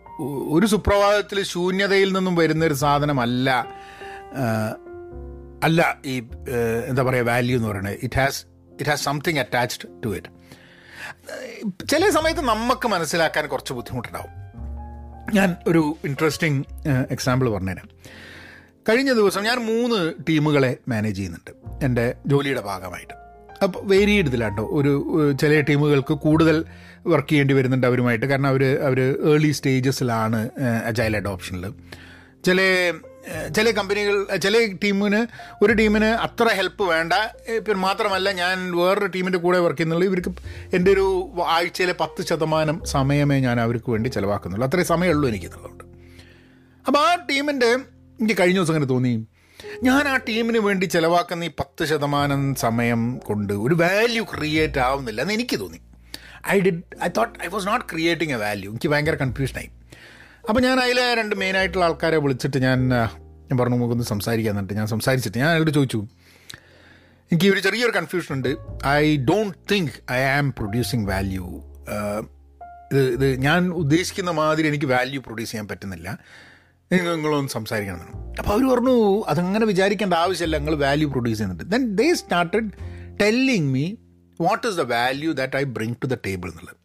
ഒരു 0.50 0.66
സുപ്രഭാതത്തിൽ 0.66 1.42
ശൂന്യതയിൽ 1.42 2.12
നിന്നും 2.12 2.36
വരുന്നൊരു 2.36 2.74
സാധനമല്ല 2.74 3.50
അല്ല 5.62 6.00
ഈ 6.04 6.14
എന്താ 6.88 7.02
പറയുക 7.02 7.26
വാല്യൂ 7.26 7.56
എന്ന് 7.56 7.68
പറയുന്നത്. 7.68 7.98
It 8.02 8.14
has 8.14 8.46
it 8.72 8.90
has 8.90 9.04
something 9.04 9.38
attached 9.38 9.88
to 10.04 10.16
it 10.16 10.30
ചില 11.86 12.10
സമയത്ത് 12.10 12.40
നമുക്ക് 12.40 12.88
മനസ്സിലാക്കാൻ 12.88 13.46
കുറച്ച് 13.46 13.72
ബുദ്ധിമുട്ടുണ്ടാവും. 13.72 14.32
ഞാൻ 15.34 15.56
ഒരു 15.66 15.96
ഇൻട്രസ്റ്റിംഗ് 16.04 16.64
എക്സാമ്പിൾ 17.10 17.50
പറഞ്ഞുതരാം 17.50 17.88
കഴിഞ്ഞ 18.88 19.12
ദിവസം 19.12 19.42
ഞാൻ 19.42 19.58
മൂന്ന് 19.58 20.12
ടീമുകളെ 20.28 20.76
മാനേജ് 20.88 21.16
ചെയ്യുന്നുണ്ട്. 21.16 21.52
എന്റെ 21.84 22.14
ജോലിയുടെ 22.26 22.60
ഭാഗമായിട്ട്. 22.60 23.23
അപ്പോൾ 23.64 23.80
വേരിയഡ് 23.84 24.26
ഇതിലാട്ടോ 24.26 24.64
ഒരു 24.78 24.92
ചില 25.40 25.60
ടീമുകൾക്ക് 25.60 26.14
കൂടുതൽ 26.26 26.56
വർക്ക് 27.12 27.28
ചെയ്യേണ്ടി 27.30 27.54
വരുന്നുണ്ട് 27.54 27.86
അവരുമായിട്ട്. 27.86 28.26
കാരണം 28.26 28.48
അവർ 28.52 28.62
അവർ 28.88 29.00
ഏർലി 29.32 29.50
സ്റ്റേജസിലാണ് 29.50 30.40
അജൈൽ 30.90 31.16
അഡോപ്ഷനിൽ 31.16 31.66
ചില 32.46 32.60
ചില 33.56 33.70
കമ്പനികൾ 33.70 34.16
ചില 34.44 34.56
ടീമിന് 34.82 35.20
ഒരു 35.64 35.72
ടീമിന് 35.72 36.08
അത്ര 36.24 36.46
ഹെൽപ്പ് 36.58 36.84
വേണ്ട. 36.90 37.12
പിന്നെ 37.66 37.78
മാത്രമല്ല 37.84 38.28
ഞാൻ 38.40 38.56
വേറൊരു 38.76 39.08
ടീമിന്റെ 39.14 39.38
കൂടെ 39.38 39.58
വർക്ക് 39.58 39.78
ചെയ്യുന്നുള്ളൂ. 39.78 40.06
ഇവർക്ക് 40.10 40.30
എന്റെ 40.76 40.90
ഒരു 40.90 41.06
ആഴ്ചയിലെ 41.56 41.94
പത്ത് 42.00 42.26
ശതമാനം 42.30 42.76
സമയമേ 42.94 43.38
ഞാൻ 43.40 43.60
അവർക്ക് 43.60 43.90
വേണ്ടി 43.90 44.08
ചിലവാക്കുന്നുള്ളൂ. 44.08 44.66
അത്രയും 44.68 44.90
സമയമുള്ളൂ 44.92 45.28
എനിക്ക് 45.28 45.50
അപ്പോൾ 46.86 47.00
ആ 47.06 47.14
ടീമിന്റെ 47.30 47.70
എനിക്ക് 48.20 48.36
കഴിഞ്ഞ 48.40 48.58
ദിവസം 48.58 48.72
അങ്ങനെ 48.72 48.88
തോന്നി. 48.94 49.14
ഞാൻ 49.82 50.08
ആ 50.08 50.16
ടീമിന് 50.16 50.58
വേണ്ടി 50.58 50.86
ചിലവാക്കുന്ന 50.86 51.44
ഈ 51.44 51.50
പത്ത് 51.60 51.84
ശതമാനം 51.84 52.54
സമയം 52.54 53.18
കൊണ്ട് 53.18 53.52
ഒരു 53.52 53.74
വാല്യൂ 53.74 54.24
ക്രിയേറ്റ് 54.24 54.78
ആവുന്നില്ല 54.78 55.20
എന്ന് 55.22 55.34
എനിക്ക് 55.34 55.60
തോന്നി. 55.60 55.80
I 56.48 56.60
did 56.60 56.82
I 57.04 57.08
thought 57.08 57.44
I 57.44 57.46
was 57.46 57.66
not 57.66 57.84
creating 57.92 58.34
a 58.34 58.36
value 58.36 58.70
എനിക്ക് 58.70 58.88
ഭയങ്കര 58.88 59.14
കൺഫ്യൂഷനായി 59.14 59.70
അപ്പോൾ 60.48 60.60
ഞാൻ 60.60 60.80
അതിലെ 60.80 61.14
രണ്ട് 61.14 61.36
മെയിനായിട്ടുള്ള 61.36 61.84
ആൾക്കാരെ 61.84 62.16
വിളിച്ചിട്ട് 62.16 62.58
ഞാൻ 62.58 62.88
ഞാൻ 63.48 63.58
പറഞ്ഞു 63.58 63.76
നമുക്കൊന്ന് 63.76 64.04
സംസാരിക്കാൻ 64.04 64.52
എന്നിട്ട് 64.54 64.74
ഞാൻ 64.74 64.86
സംസാരിച്ചിട്ട് 64.86 65.38
ഞാൻ 65.38 65.48
അയാളോട് 65.48 65.70
ചോദിച്ചു. 65.70 66.06
എനിക്ക് 67.32 67.52
ഒരു 67.52 67.60
ചെറിയൊരു 67.60 67.92
കൺഫ്യൂഷൻ 67.92 68.34
ഉണ്ട്. 68.34 68.56
I 68.86 69.16
don't 69.16 69.58
think 69.72 70.12
I 70.12 70.20
am 70.20 70.52
producing 70.52 71.06
value 71.06 71.46
ഇത് 72.92 73.00
ഇത് 73.12 73.36
ഞാൻ 73.40 73.68
ഉദ്ദേശിക്കുന്ന 73.68 74.30
മാതിരി 74.30 74.68
എനിക്ക് 74.68 74.84
വാല്യൂ 74.84 75.20
പ്രൊഡ്യൂസ് 75.20 75.50
ചെയ്യാൻ 75.50 75.68
പറ്റുന്നില്ല. 75.68 76.18
നിങ്ങളൊന്ന് 76.92 77.48
സംസാരിക്കണം 77.48 78.24
അപ്പോൾ 78.38 78.52
അവർ 78.52 78.74
പറഞ്ഞു 78.74 79.24
അതങ്ങനെ 79.28 79.66
വിചാരിക്കേണ്ട 79.66 80.14
ആവശ്യമില്ല 80.14 80.58
ഞങ്ങൾ 80.58 80.74
വാല്യൂ 80.74 81.10
പ്രൊഡ്യൂസ് 81.10 81.38
ചെയ്യുന്നുണ്ട്. 81.38 81.72
Then 81.72 81.96
they 81.96 82.14
started 82.14 82.70
telling 83.20 83.68
me 83.68 83.94
what 84.40 84.66
is 84.66 84.76
the 84.76 84.80
value 84.80 85.32
that 85.32 85.56
I 85.56 85.62
bring 85.62 85.94
to 85.94 86.06
the 86.06 86.14
table 86.14 86.50
എന്നുള്ളത്. 86.50 86.76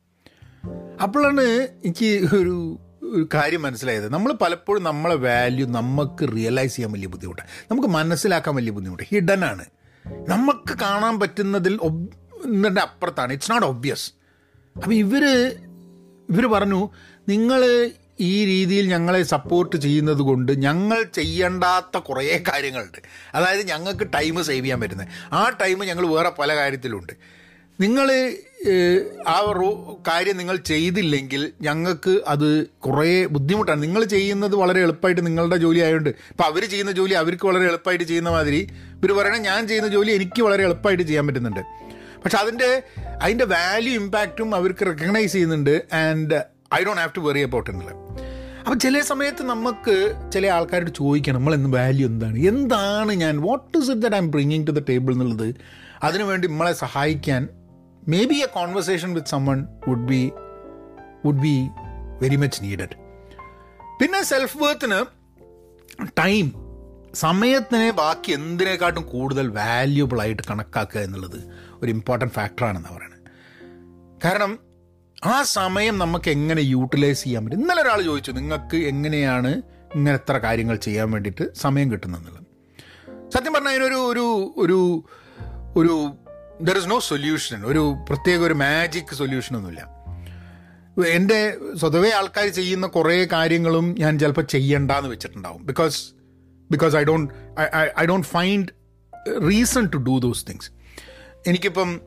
അപ്പോഴാണ് 1.02 1.42
എനിക്ക് 1.86 2.36
ഒരു 2.36 2.80
ഒരു 3.04 3.30
കാര്യം 3.34 3.62
മനസ്സിലായത്. 3.62 4.14
നമ്മൾ 4.14 4.34
പലപ്പോഴും 4.34 4.84
നമ്മളെ 4.84 5.16
വാല്യൂ 5.16 5.68
നമുക്ക് 5.68 6.36
റിയലൈസ് 6.36 6.76
ചെയ്യാൻ 6.76 6.92
വലിയ 6.92 7.08
ബുദ്ധിമുട്ടാണ് 7.08 7.48
നമുക്ക് 7.72 7.88
മനസ്സിലാക്കാൻ 7.88 8.56
വലിയ 8.56 8.72
ബുദ്ധിമുട്ട്. 8.72 9.04
ഹിഡൻ 9.04 9.46
ആണ്. 9.46 9.66
നമുക്ക് 10.30 10.78
കാണാൻ 10.80 11.20
പറ്റുന്നതിൽ 11.20 11.80
ഒന്നിന്റെ 11.82 12.82
അപ്പുറത്താണ്. 12.82 13.34
ഇറ്റ്സ് 13.34 13.52
നോട്ട് 13.52 13.68
ഒബ്വിയസ് 13.68 14.14
അപ്പം 14.76 14.94
ഇവർ 14.94 15.26
ഇവർ 16.30 16.46
പറഞ്ഞു 16.46 16.90
നിങ്ങൾ 17.30 17.92
ഈ 18.20 18.46
രീതിയിൽ 18.46 18.88
ഞങ്ങളെ 18.88 19.24
സപ്പോർട്ട് 19.24 19.76
ചെയ്യുന്നത് 19.76 20.22
കൊണ്ട് 20.30 20.52
ഞങ്ങൾ 20.62 21.04
ചെയ്യേണ്ടാത്ത 21.04 21.98
കുറേ 21.98 22.44
കാര്യങ്ങളുണ്ട്. 22.48 22.98
അതായത് 23.36 23.68
ഞങ്ങൾക്ക് 23.68 24.08
ടൈം 24.16 24.44
സേവ് 24.44 24.64
ചെയ്യാൻ 24.64 24.82
പറ്റുന്നത്. 24.82 25.08
ആ 25.34 25.50
ടൈം 25.62 25.86
ഞങ്ങൾ 25.86 26.08
വേറെ 26.08 26.32
പല 26.40 26.56
കാര്യത്തിലുണ്ട്. 26.56 27.14
നിങ്ങൾ 27.82 28.36
ആ 29.28 29.54
റോ 29.56 29.70
കാര്യം 30.08 30.38
നിങ്ങൾ 30.38 30.56
ചെയ്തില്ലെങ്കിൽ 30.56 31.54
ഞങ്ങൾക്ക് 31.62 32.22
അത് 32.28 32.68
കുറേ 32.68 33.26
ബുദ്ധിമുട്ടാണ്. 33.26 33.84
നിങ്ങൾ 33.84 34.04
ചെയ്യുന്നത് 34.04 34.56
വളരെ 34.56 34.82
എളുപ്പമായിട്ട് 34.82 35.26
നിങ്ങളുടെ 35.26 35.56
ജോലി 35.56 35.80
ആയതുകൊണ്ട് 35.80 36.10
ഇപ്പം 36.10 36.46
അവർ 36.46 36.66
ചെയ്യുന്ന 36.70 36.92
ജോലി 36.92 37.14
അവർക്ക് 37.14 37.46
വളരെ 37.46 37.66
എളുപ്പമായിട്ട് 37.66 38.06
ചെയ്യുന്ന 38.06 38.30
മാതിരി 38.30 38.70
ഇവർ 38.98 39.12
പറയണേ 39.12 39.38
ഞാൻ 39.38 39.68
ചെയ്യുന്ന 39.68 39.90
ജോലി 39.90 40.12
എനിക്ക് 40.12 40.42
വളരെ 40.42 40.64
എളുപ്പമായിട്ട് 40.64 41.04
ചെയ്യാൻ 41.04 41.28
പറ്റുന്നുണ്ട്. 41.28 41.60
പക്ഷെ 42.24 42.38
അതിന്റെ 42.38 42.84
അതിന്റെ 43.22 43.46
വാല്യൂ 43.46 43.94
ഇമ്പാക്റ്റും 43.94 44.56
അവർക്ക് 44.56 44.86
റെക്കഗ്നൈസ് 44.86 45.32
ചെയ്യുന്നുണ്ട്. 45.32 45.86
And 45.94 46.59
I 46.72 46.84
don't 46.84 47.02
have 47.02 47.16
to 47.16 47.20
worry 47.20 47.44
about 47.44 47.70
എന്നുള്ളത് 47.70 47.96
അപ്പം 48.60 48.80
ചില 48.80 49.02
സമയത്ത് 49.02 49.44
നമുക്ക് 49.44 49.96
ചില 50.32 50.48
ആൾക്കാരോട് 50.48 50.90
ചോദിക്കണം 50.92 51.38
നമ്മൾ 51.40 51.54
എന്ത് 51.54 51.78
വാല്യൂ 51.78 52.08
എന്താണ്? 52.08 52.40
എന്താണ് 52.44 53.12
ഞാൻ? 53.14 53.42
What 53.42 53.78
is 53.78 53.92
it 53.92 54.02
that 54.02 54.16
I'm 54.18 54.32
bringing 54.32 54.68
to 54.68 54.72
the 54.72 54.80
table 54.90 55.14
എന്നുള്ളത് 55.14 55.48
അതിനുവേണ്ടി 56.04 56.48
നമ്മളെ 56.48 56.74
സഹായിക്കാൻ 56.74 57.42
maybe 58.26 58.36
a 58.36 58.46
conversation 58.54 59.14
with 59.14 59.28
someone 59.28 59.68
would 59.88 60.06
be 60.06 60.22
would 61.26 61.42
be 61.42 61.56
very 62.22 62.36
much 62.36 62.64
needed 62.64 62.96
പിന്നെ 64.00 64.24
സെൽഫ് 64.24 64.58
വർത്തിന് 64.58 65.00
ടൈം 66.20 66.46
സമയത്തിനെ 67.16 67.92
ബാക്കി 67.92 68.32
എന്തിനേക്കാട്ടും 68.32 69.04
കൂടുതൽ 69.04 69.48
വാല്യൂബിൾ 69.50 70.22
ആയിട്ട് 70.22 70.42
കണക്കാക്കുക 70.50 71.02
എന്നുള്ളത് 71.02 71.40
ഒരു 71.82 71.92
ഇമ്പോർട്ടന്റ് 71.92 72.34
ഫാക്ടറാണെന്ന് 72.34 72.90
പറയുന്നത് 72.90 73.18
കാരണം 74.26 74.52
ആ 75.26 75.42
സമയം 75.44 75.98
നമുക്ക് 75.98 76.30
എങ്ങനെ 76.30 76.62
യൂട്ടിലൈസ് 76.62 77.24
ചെയ്യാൻ 77.24 77.46
പറ്റും? 77.46 77.62
ഇന്നലെ 77.62 77.82
ഒരാൾ 77.82 78.02
ചോദിച്ചു 78.02 78.32
നിങ്ങൾക്ക് 78.32 78.78
എങ്ങനെയാണ് 78.78 79.62
ഇങ്ങനെ 79.96 80.16
എത്ര 80.16 80.38
കാര്യങ്ങൾ 80.38 80.76
ചെയ്യാൻ 80.76 81.12
വേണ്ടിയിട്ട് 81.12 81.56
സമയം 81.56 81.92
കിട്ടുന്നതെന്നുള്ളത്? 81.92 82.44
സത്യം 83.38 83.54
പറഞ്ഞാൽ 83.54 83.72
അതിനൊരു 83.72 83.96
ഒരു 83.96 84.54
ഒരു 84.58 85.04
ഒരു 85.76 86.12
ദർ 86.62 86.78
ഇസ് 86.78 86.90
നോ 86.90 87.00
സൊല്യൂഷൻ 87.00 87.64
ഒരു 87.66 87.96
പ്രത്യേക 88.10 88.40
ഒരു 88.40 88.54
മാജിക് 88.54 89.16
സൊല്യൂഷനൊന്നുമില്ല 89.16 90.00
എന്റെ 91.08 91.58
സ്വതവേ 91.76 92.10
ആൾക്കാർ 92.10 92.48
ചെയ്യുന്ന 92.48 92.88
കുറേ 92.88 93.26
കാര്യങ്ങളും 93.26 93.96
ഞാൻ 94.00 94.20
ചിലപ്പോൾ 94.20 94.42
ചെയ്യണ്ടെന്ന് 94.42 95.10
വെച്ചിട്ടുണ്ടാവും. 95.10 95.66
Because 95.66 96.12
because 96.72 96.96
I 96.96 97.04
don't 97.04 97.34
I 98.00 98.06
don't 98.06 98.28
find 98.28 98.68
reason 99.50 99.86
to 99.94 99.98
do 99.98 100.20
those 100.20 100.46
things 100.50 100.72
എനിക്കിപ്പം 101.48 102.02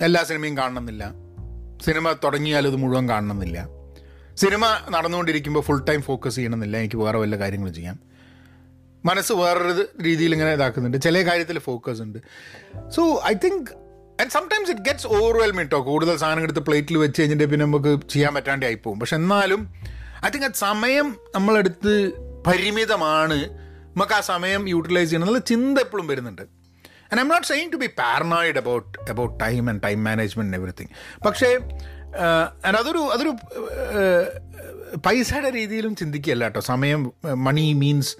എല്ലാ 0.00 0.24
സിനിമയും 0.24 0.56
കാണണമെന്നില്ല. 0.56 1.29
സിനിമ 1.82 2.12
തുടങ്ങിയാൽ 2.12 2.66
ഇത് 2.66 2.76
മുഴുവൻ 2.76 3.08
കാണണമെന്നില്ല. 3.08 3.68
സിനിമ 4.36 4.66
നടന്നുകൊണ്ടിരിക്കുമ്പോൾ 4.90 5.60
ഫുൾ 5.60 5.84
ടൈം 5.84 6.02
ഫോക്കസ് 6.02 6.34
ചെയ്യണമെന്നില്ല. 6.34 6.76
എനിക്ക് 6.76 6.96
വേറെ 6.96 7.18
വല്ല 7.18 7.38
കാര്യങ്ങളും 7.38 7.74
ചെയ്യാം. 7.74 7.98
മനസ്സ് 9.04 9.32
വേറൊരു 9.32 9.88
രീതിയിൽ 10.02 10.32
ഇങ്ങനെ 10.32 10.52
ഇതാക്കുന്നുണ്ട്. 10.52 10.98
ചില 10.98 11.30
കാര്യത്തിൽ 11.30 11.58
ഫോക്കസ് 11.58 12.02
ഉണ്ട്. 12.02 12.18
So 12.88 13.22
I 13.26 13.34
think 13.34 13.70
and 14.20 14.30
sometimes 14.30 14.70
it 14.70 14.80
gets 14.80 15.06
overwhelming 15.06 15.58
കേട്ടോ 15.58 15.80
കൂടുതൽ 15.80 16.16
സാധനം 16.16 16.42
എടുത്ത് 16.42 16.60
പ്ലേറ്റിൽ 16.60 16.98
വെച്ച് 16.98 17.20
കഴിഞ്ഞിട്ട് 17.20 17.44
പിന്നെ 17.44 17.66
നമുക്ക് 17.66 18.08
ചെയ്യാൻ 18.08 18.34
പറ്റാണ്ട് 18.34 18.66
ആയിപ്പോവും 18.66 19.00
പക്ഷെ 19.00 19.16
എന്നാലും 19.16 19.74
ഐ 20.26 20.28
തിങ്ക് 20.28 20.46
ആ 20.46 20.50
സമയം 20.54 21.16
നമ്മളെടുത്ത് 21.34 22.12
പരിമിതമാണ്. 22.46 23.44
നമുക്ക് 23.96 24.12
ആ 24.12 24.20
സമയം 24.20 24.68
യൂട്ടിലൈസ് 24.68 25.10
ചെയ്യണം. 25.10 25.24
എന്നുള്ള 25.24 25.38
ചിന്ത 25.38 25.78
എപ്പോഴും 25.78 26.06
വരുന്നുണ്ട്. 26.06 26.59
And 27.10 27.20
I 27.20 27.24
not 27.32 27.48
saying 27.52 27.72
to 27.72 27.76
be 27.76 27.88
paranoid 28.02 28.58
about 28.58 29.10
about 29.10 29.34
time 29.44 29.70
and 29.70 29.82
time 29.86 30.04
management 30.04 30.56
everything 30.56 30.92
പക്ഷേ 31.26 31.50
ആൻഡ് 32.66 32.76
അതൊരു 32.82 33.02
അതൊരു 33.14 33.32
പൈസയുടെ 35.06 35.50
രീതിയിലും 35.50 35.96
ചിന്തിക്കുകയല്ല 35.96 36.44
കേട്ടോ. 36.44 36.60
സമയം 36.60 37.12
മണി 37.46 37.72
മീൻസ് 37.72 38.12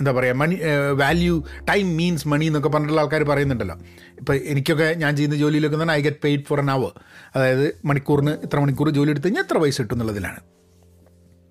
എന്താ 0.00 0.12
പറയുക 0.12 0.36
money 0.40 0.56
value 1.00 1.34
time 1.68 1.96
means 1.96 2.28
money 2.28 2.46
എന്നൊക്കെ 2.50 2.68
പറഞ്ഞിട്ടുള്ള 2.68 3.00
ആൾക്കാർ 3.00 3.22
പറയുന്നുണ്ടല്ലോ. 3.30 3.76
ഇപ്പോൾ 4.20 4.36
എനിക്കൊക്കെ 4.52 4.88
ഞാൻ 5.02 5.16
ചെയ്യുന്ന 5.16 5.36
ജോലിയിലൊക്കെ 5.36 5.78
തന്നെ 5.82 5.94
I 5.94 6.00
get 6.00 6.22
paid 6.24 6.44
for 6.48 6.58
an 6.58 6.70
hour 6.70 6.92
അതായത് 7.34 7.66
മണിക്കൂറിന് 7.84 8.30
ഇത്ര 8.30 8.58
മണിക്കൂർ 8.60 8.90
ജോലി 8.98 9.10
എടുത്ത് 9.10 9.26
കഴിഞ്ഞാൽ 9.26 9.44
എത്ര 9.44 9.58
പൈസ 9.58 9.78
കിട്ടും 9.82 9.94
എന്നുള്ളതിലാണ്. 9.94 10.40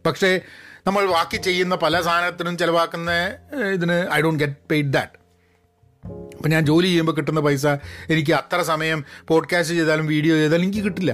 പക്ഷേ 0.06 0.32
നമ്മൾ 0.88 1.06
ബാക്കി 1.12 1.38
ചെയ്യുന്ന 1.38 1.76
പല 1.76 2.02
സാധനത്തിനും 2.02 2.58
ചിലവാക്കുന്ന 2.58 3.12
ഇതിന് 3.78 3.98
I 4.14 4.22
don't 4.22 4.44
get 4.44 4.60
paid 4.72 4.94
that 4.94 5.19
അപ്പം 6.40 6.52
ഞാൻ 6.52 6.66
ജോലി 6.66 6.88
ചെയ്യുമ്പോൾ 6.88 7.16
കിട്ടുന്ന 7.16 7.40
പൈസ 7.40 7.66
എനിക്ക് 8.10 8.34
അത്ര 8.34 8.62
സമയം 8.62 9.00
പോഡ്കാസ്റ്റ് 9.28 9.76
ചെയ്താലും 9.76 10.06
വീഡിയോ 10.08 10.36
ചെയ്താലും 10.36 10.64
എനിക്ക് 10.64 10.84
കിട്ടില്ല. 10.84 11.12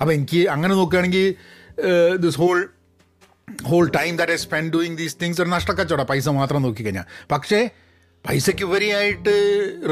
അപ്പോൾ 0.00 0.12
എനിക്ക് 0.12 0.48
അങ്ങനെ 0.48 0.74
നോക്കുകയാണെങ്കിൽ 0.74 1.34
this 2.16 2.36
whole 2.36 2.58
whole 3.62 3.90
time 3.96 4.16
that 4.16 4.32
I 4.32 4.36
spend 4.36 4.72
doing 4.72 4.96
these 4.96 5.16
things 5.22 5.42
ഒരു 5.42 5.48
നഷ്ടക്കച്ചവടം. 5.48 6.04
പൈസ 6.04 6.28
മാത്രം 6.28 6.62
നോക്കിക്കഴിഞ്ഞാൽ 6.62 7.04
പക്ഷേ 7.32 7.70
പൈസയ്ക്ക് 8.28 8.64
ഉപരിയായിട്ട് 8.64 9.34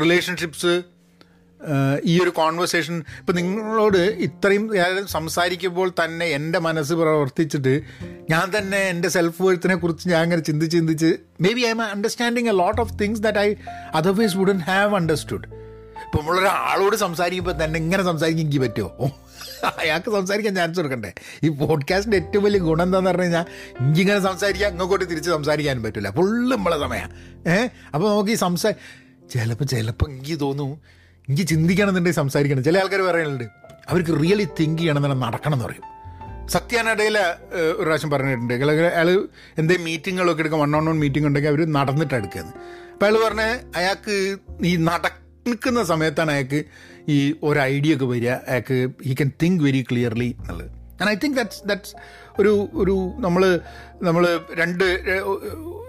റിലേഷൻഷിപ്സ് 0.03 0.83
ഈ 2.05 2.23
ഒരു 2.23 2.31
കോൺവെർസേഷൻ 2.31 3.05
ഇപ്പം 3.19 3.35
നിങ്ങളോട് 3.35 3.99
ഇത്രയും 3.99 4.71
സംസാരിക്കുമ്പോൾ 5.09 5.93
തന്നെ 6.05 6.27
എന്റെ 6.27 6.59
മനസ്സ് 6.59 6.93
പ്രവർത്തിച്ചിട്ട് 6.93 7.83
ഞാൻ 8.31 8.59
തന്നെ 8.59 8.79
എന്റെ 8.79 9.09
സെൽഫ് 9.09 9.43
വെൽത്തിനെ 9.43 9.75
കുറിച്ച് 9.75 10.09
ഞാൻ 10.09 10.23
അങ്ങനെ 10.23 10.43
ചിന്തിച്ച് 10.43 10.77
ചിന്തിച്ച് 10.77 11.17
maybe 11.53 11.61
I'm 11.71 11.83
understanding 11.83 12.49
a 12.49 12.53
lot 12.53 12.81
of 12.81 12.99
things 12.99 13.21
that 13.21 13.39
I 13.39 13.55
otherwise 13.95 14.37
wouldn't 14.37 14.59
have 14.59 14.95
understood 14.95 15.49
ഇപ്പം 16.05 16.19
നമ്മളൊരാളോട് 16.19 16.97
സംസാരിക്കുമ്പോൾ 16.97 17.65
തന്നെ 17.65 17.81
ഇങ്ങനെ 17.81 18.03
സംസാരിക്കാൻ 18.03 18.45
എനിക്ക് 18.45 18.59
പറ്റുമോ? 18.59 19.13
അയാൾക്ക് 19.79 20.11
സംസാരിക്കാൻ 20.11 20.55
ചാൻസ് 20.55 20.77
കൊടുക്കണ്ടേ? 20.79 21.13
ഈ 21.43 21.49
പോഡ്കാസ്റ്റിന്റെ 21.49 22.17
ഏറ്റവും 22.17 22.45
വലിയ 22.45 22.61
ഗുണം 22.61 22.83
എന്താണെന്ന് 22.83 23.11
പറഞ്ഞു 23.11 23.23
കഴിഞ്ഞാൽ 23.23 23.45
ഇങ്ങനെ 24.01 24.21
സംസാരിക്കാൻ 24.21 24.81
അങ്ങോട്ട് 24.81 25.11
തിരിച്ച് 25.11 25.31
സംസാരിക്കാനും 25.31 25.83
പറ്റില്ല 25.83 26.11
ഫുള്ള് 26.11 26.57
നമ്മളെ 26.57 26.79
സമയം. 26.79 27.09
ഏഹ് 27.53 27.69
അപ്പോൾ 27.95 28.11
നമുക്ക് 28.11 28.31
ഈ 28.31 28.35
സംസാ 28.35 28.73
ചിലപ്പോൾ 29.31 29.65
ചിലപ്പോൾ 29.65 30.11
എനിക്ക് 30.11 30.41
തോന്നും 30.41 31.04
എനിക്ക് 31.29 31.45
ചിന്തിക്കണമെന്നുണ്ടെങ്കിൽ 31.53 32.21
സംസാരിക്കണം. 32.23 32.63
ചില 32.69 32.79
ആൾക്കാർ 32.83 33.03
പറയുന്നുണ്ട് 33.11 33.45
അവർക്ക് 33.91 34.13
റിയലി 34.23 34.47
തിങ്ക് 34.61 34.79
ചെയ്യണമെന്നുണ്ടെങ്കിൽ 34.81 35.27
നടക്കണം 35.27 35.55
എന്ന് 35.57 35.67
പറയും. 35.67 35.85
സത്യാനിടയിൽ 36.55 37.17
ഒരു 37.79 37.85
പ്രാവശ്യം 37.85 38.11
പറഞ്ഞിട്ടുണ്ട്. 38.15 38.55
അയാൾ 38.55 39.09
എന്തെങ്കിലും 39.61 39.85
മീറ്റിങ്ങുകളൊക്കെ 39.89 40.43
എടുക്കുക 40.43 40.61
വൺ 40.63 40.77
ഓൺ 40.77 40.87
വൺ 40.91 40.99
മീറ്റിംഗ് 41.05 41.27
ഉണ്ടെങ്കിൽ 41.29 41.51
അവർ 41.53 41.61
നടന്നിട്ട് 41.77 42.15
എടുക്കുന്നത് 42.15 42.55
അപ്പോൾ 42.93 43.07
അയാൾ 43.07 43.17
പറഞ്ഞ 43.27 43.45
അയാൾക്ക് 43.81 44.17
ഈ 44.71 44.73
നടക്കുന്ന 44.89 45.85
സമയത്താണ് 45.85 46.31
അയാൾക്ക് 46.35 46.61
ഈ 47.09 47.35
ഒരു 47.43 47.59
ഐഡിയ 47.59 47.95
ഒക്കെ 47.97 48.05
വരിക. 48.05 48.35
അയാൾക്ക് 48.51 48.77
he 49.07 49.15
can 49.15 49.31
think 49.43 49.65
very 49.65 49.83
clearly 49.91 50.29
എന്നുള്ളത്. 50.41 50.69
And 51.01 51.11
I 51.11 51.15
think 51.25 51.37
that's 51.37 51.63
that's 51.69 51.95
ഒരു 52.41 52.53
ഒരു 52.83 52.95
നമ്മൾ 53.25 53.43
നമ്മൾ 54.03 54.25
രണ്ട് 54.61 54.85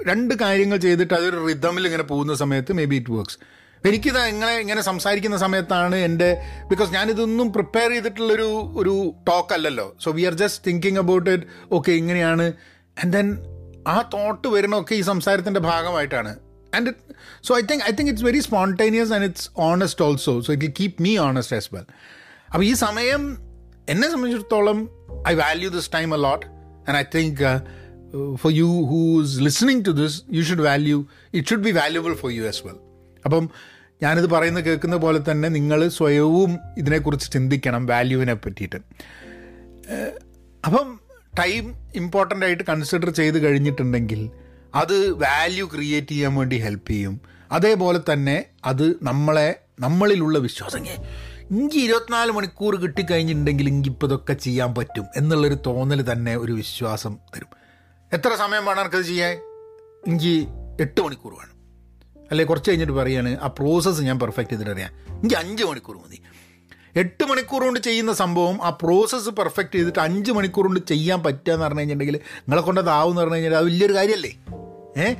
രണ്ട് 0.08 0.34
കാര്യങ്ങൾ 0.42 0.78
ചെയ്തിട്ട് 0.78 1.14
അതൊരു 1.14 1.38
റിതമിൽ 1.48 1.86
ഇങ്ങനെ 1.86 2.04
പോകുന്ന 2.04 2.34
സമയത്ത് 2.44 2.74
മേ 2.74 2.86
ബി 2.86 2.96
ഇറ്റ് 2.96 3.12
വർക്ക്സ് 3.12 3.38
എനിക്കിത് 3.88 4.20
ഇങ്ങനെ 4.20 4.54
ഇങ്ങനെ 4.58 4.82
സംസാരിക്കുന്ന 4.82 5.38
സമയത്താണ് 5.38 5.96
എന്റെ 5.96 6.30
ബിക്കോസ് 6.70 6.94
ഞാനിതൊന്നും 6.94 7.54
പ്രിപ്പയർ 7.54 7.90
ചെയ്തിട്ടുള്ളൊരു 7.90 8.72
ഒരു 8.76 9.14
ടോക്ക് 9.28 9.54
അല്ലല്ലോ. 9.54 9.96
So 10.04 10.12
we 10.12 10.24
are 10.24 10.34
just 10.34 10.68
thinking 10.68 10.98
about 10.98 11.30
it 11.30 11.46
okay 11.72 11.92
ഇങ്ങനെയാണ്. 11.92 12.54
ആൻഡ് 13.04 13.14
ദെൻ 13.14 13.38
ആ 13.88 14.02
തോട്ട് 14.14 14.48
വരുന്നൊക്കെ 14.48 14.96
ഈ 14.96 15.02
സംസാരത്തിന്റെ 15.02 15.60
ഭാഗമായിട്ടാണ്. 15.60 16.36
And 16.76 16.90
it 16.90 17.16
so 17.48 17.58
I 17.58 17.62
think 17.62 17.84
I 17.84 17.92
think 17.92 18.12
it's 18.12 18.26
very 18.26 18.40
spontaneous 18.40 19.14
and 19.14 19.26
it's 19.26 19.50
honest 19.58 20.06
also 20.06 20.42
so 20.42 20.54
it 20.54 20.72
keep 20.80 21.02
me 21.02 21.18
honest 21.18 21.56
as 21.56 21.70
well 21.76 21.86
അപ്പോൾ 22.54 22.66
ഈ 22.66 22.74
സമയം 22.74 23.22
എന്നെ 23.90 24.10
സംബന്ധിച്ചിടത്തോളം 24.10 24.90
I 25.28 25.34
value 25.34 25.70
this 25.70 25.90
time 25.94 26.16
a 26.16 26.18
lot 26.18 26.46
and 26.90 26.98
I 26.98 27.04
think 27.16 27.44
for 28.36 28.52
you 28.52 28.66
who's 28.66 29.40
listening 29.42 29.86
to 29.86 29.92
this 29.92 30.22
you 30.32 30.44
should 30.44 30.62
value 30.62 31.06
it 31.34 31.48
should 31.48 31.62
be 31.62 31.72
valuable 31.72 32.16
for 32.16 32.32
you 32.32 32.44
as 32.44 32.62
well 32.66 32.80
അപ്പം 33.26 33.50
ഞാനിത് 34.04 34.30
പറയുന്നത് 34.30 34.66
കേൾക്കുന്ന 34.66 34.96
പോലെ 34.96 35.32
തന്നെ 35.32 35.50
നിങ്ങൾ 35.50 35.88
സ്വയവും 35.90 36.60
ഇതിനെക്കുറിച്ച് 36.78 37.32
ചിന്തിക്കണം 37.32 37.86
വാല്യൂവിനെ 37.86 38.34
പറ്റിയിട്ട്. 38.34 38.76
അപ്പം 40.66 41.00
ടൈം 41.40 41.76
ഇമ്പോർട്ടന്റ് 41.96 42.46
ആയിട്ട് 42.46 42.64
കൺസിഡർ 42.64 43.10
ചെയ്ത് 43.10 43.40
കഴിഞ്ഞിട്ടുണ്ടെങ്കിൽ 43.40 44.32
അത് 44.76 45.12
വാല്യൂ 45.12 45.68
ക്രിയേറ്റ് 45.68 46.08
ചെയ്യാൻ 46.08 46.36
വേണ്ടി 46.36 46.58
ഹെൽപ്പ് 46.58 46.90
ചെയ്യും. 46.90 47.22
അതേപോലെ 47.52 48.00
തന്നെ 48.14 48.46
അത് 48.66 48.96
നമ്മളെ 49.02 49.60
നമ്മളിലുള്ള 49.80 50.40
വിശ്വാസം. 50.40 50.86
ഇഞ്ചി 51.52 51.78
ഇരുപത്തിനാല് 51.78 52.32
മണിക്കൂർ 52.32 52.76
കിട്ടിക്കഴിഞ്ഞിട്ടുണ്ടെങ്കിൽ 52.76 53.68
ഇങ്ങിപ്പോൾ 53.68 54.08
ഇതൊക്കെ 54.08 54.34
ചെയ്യാൻ 54.34 54.76
പറ്റും 54.76 55.06
എന്നുള്ളൊരു 55.16 55.58
തോന്നൽ 55.66 56.12
തന്നെ 56.12 56.38
ഒരു 56.38 56.52
വിശ്വാസം 56.52 57.18
തരും. 57.36 57.48
എത്ര 58.14 58.36
സമയം 58.36 58.66
വേണം 58.66 58.82
എനിക്കത് 58.82 59.02
ചെയ്യാൻ? 59.02 59.38
ഇഞ്ചി 60.08 60.48
എട്ട് 60.82 61.02
മണിക്കൂർ 61.02 61.34
വേണം. 61.34 61.55
അല്ലെങ്കിൽ 62.32 62.46
കുറച്ച് 62.46 62.70
കഴിഞ്ഞിട്ട് 62.70 62.94
പറയാണ് 62.94 63.38
ആ 63.38 63.48
പ്രോസസ്സ് 63.48 64.02
ഞാൻ 64.02 64.20
പെർഫെക്റ്റ് 64.20 64.54
ചെയ്തിട്ട് 64.54 64.72
അറിയാം. 64.72 64.92
എനിക്ക് 65.20 65.36
അഞ്ച് 65.36 65.64
മണിക്കൂർ 65.64 65.98
മതി. 65.98 66.22
എട്ട് 66.96 67.24
മണിക്കൂർ 67.26 67.64
കൊണ്ട് 67.64 67.80
ചെയ്യുന്ന 67.80 68.14
സംഭവം 68.14 68.64
ആ 68.64 68.70
പ്രോസസ്സ് 68.70 69.30
പെർഫെക്റ്റ് 69.30 69.76
ചെയ്തിട്ട് 69.76 70.00
അഞ്ച് 70.00 70.32
മണിക്കൂർ 70.32 70.66
കൊണ്ട് 70.66 70.80
ചെയ്യാൻ 70.88 71.24
പറ്റുക 71.24 71.54
എന്ന് 71.54 71.66
പറഞ്ഞു 71.66 71.80
കഴിഞ്ഞിട്ടുണ്ടെങ്കിൽ 71.80 72.40
നിങ്ങളെ 72.40 72.62
കൊണ്ടതാവും 72.62 73.10
എന്ന് 73.10 73.22
പറഞ്ഞു 73.22 73.36
കഴിഞ്ഞാൽ 73.36 73.56
അത് 73.56 73.66
വലിയൊരു 73.66 73.94
കാര്യമല്ലേ? 73.94 74.34
ഏ? 74.98 75.14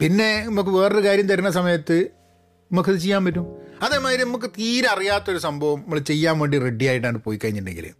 പിന്നെ 0.00 0.44
നമുക്ക് 0.44 0.70
വേറൊരു 0.70 1.04
കാര്യം 1.06 1.26
തരുന്ന 1.28 1.50
സമയത്ത് 1.50 2.08
നമുക്കത് 2.72 2.96
ചെയ്യാൻ 2.96 3.24
പറ്റും. 3.24 3.46
അതേമാതിരി 3.82 4.22
നമുക്ക് 4.22 4.50
തീരെ 4.50 4.88
അറിയാത്തൊരു 4.88 5.38
സംഭവം 5.38 5.80
നമ്മൾ 5.80 5.98
ചെയ്യാൻ 5.98 6.38
വേണ്ടി 6.38 6.58
റെഡി 6.58 6.84
ആയിട്ടാണ് 6.84 7.18
പോയി 7.18 7.38
കഴിഞ്ഞിട്ടുണ്ടെങ്കിൽ. 7.44 7.92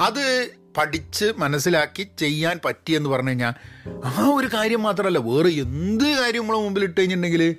അത് 0.00 0.50
പഠിച്ച് 0.76 1.32
മനസ്സിലാക്കി 1.38 2.08
ചെയ്യാൻ 2.18 2.60
പറ്റിയെന്ന് 2.64 3.10
പറഞ്ഞു 3.10 3.28
കഴിഞ്ഞാൽ 3.28 3.52
ആ 4.04 4.28
ഒരു 4.34 4.48
കാര്യം 4.54 4.82
മാത്രമല്ല 4.82 5.18
വേറെ 5.18 5.48
എന്ത് 5.48 6.04
കാര്യം 6.04 6.40
നമ്മളെ 6.40 6.58
മുമ്പിൽ 6.58 6.84
ഇട്ട് 6.84 7.00
കഴിഞ്ഞിട്ടുണ്ടെങ്കിൽ 7.00 7.56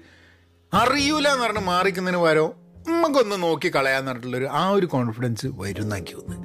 അറിയൂല 0.73 1.27
എന്ന് 1.27 1.45
പറഞ്ഞ് 1.45 1.59
മാറിക്കുന്നതിന് 1.59 2.21
പകരം 2.21 2.51
നമുക്കൊന്ന് 2.87 3.43
നോക്കി 3.43 3.75
കളയാന്ന് 3.75 4.07
പറഞ്ഞിട്ടുള്ളൊരു 4.07 4.47
ആ 4.51 4.69
ഒരു 4.69 4.85
കോൺഫിഡൻസ് 4.85 5.47
വരുന്നാക്കി 5.47 6.13
വന്ന് 6.13 6.35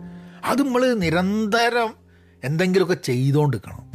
അത് 0.45 0.63
നമ്മൾ 0.63 0.95
നിരന്തരം 0.95 1.95
എന്തെങ്കിലുമൊക്കെ 2.45 2.95
ചെയ്തുകൊണ്ടിരിക്കണം 2.95 3.89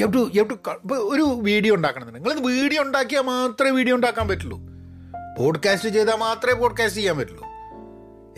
യു 0.00 0.06
ടു 0.06 0.30
യു 0.34 0.42
ടു 0.42 0.54
ഒരു 0.94 1.22
വീഡിയോ 1.22 1.74
ഉണ്ടാക്കണം 1.74 2.12
നിങ്ങൾ 2.12 2.34
വീഡിയോ 2.34 2.82
ഉണ്ടാക്കിയാൽ 2.82 3.22
മാത്രമേ 3.22 3.70
വീഡിയോ 3.70 3.94
ഉണ്ടാക്കാൻ 3.96 4.28
പറ്റുള്ളൂ. 4.28 4.60
പോഡ്കാസ്റ്റ് 5.38 5.88
ചെയ്താൽ 5.88 6.16
മാത്രമേ 6.16 6.52
പോഡ്കാസ്റ്റ് 6.52 6.98
ചെയ്യാൻ 6.98 7.16
പറ്റുള്ളൂ. 7.18 7.51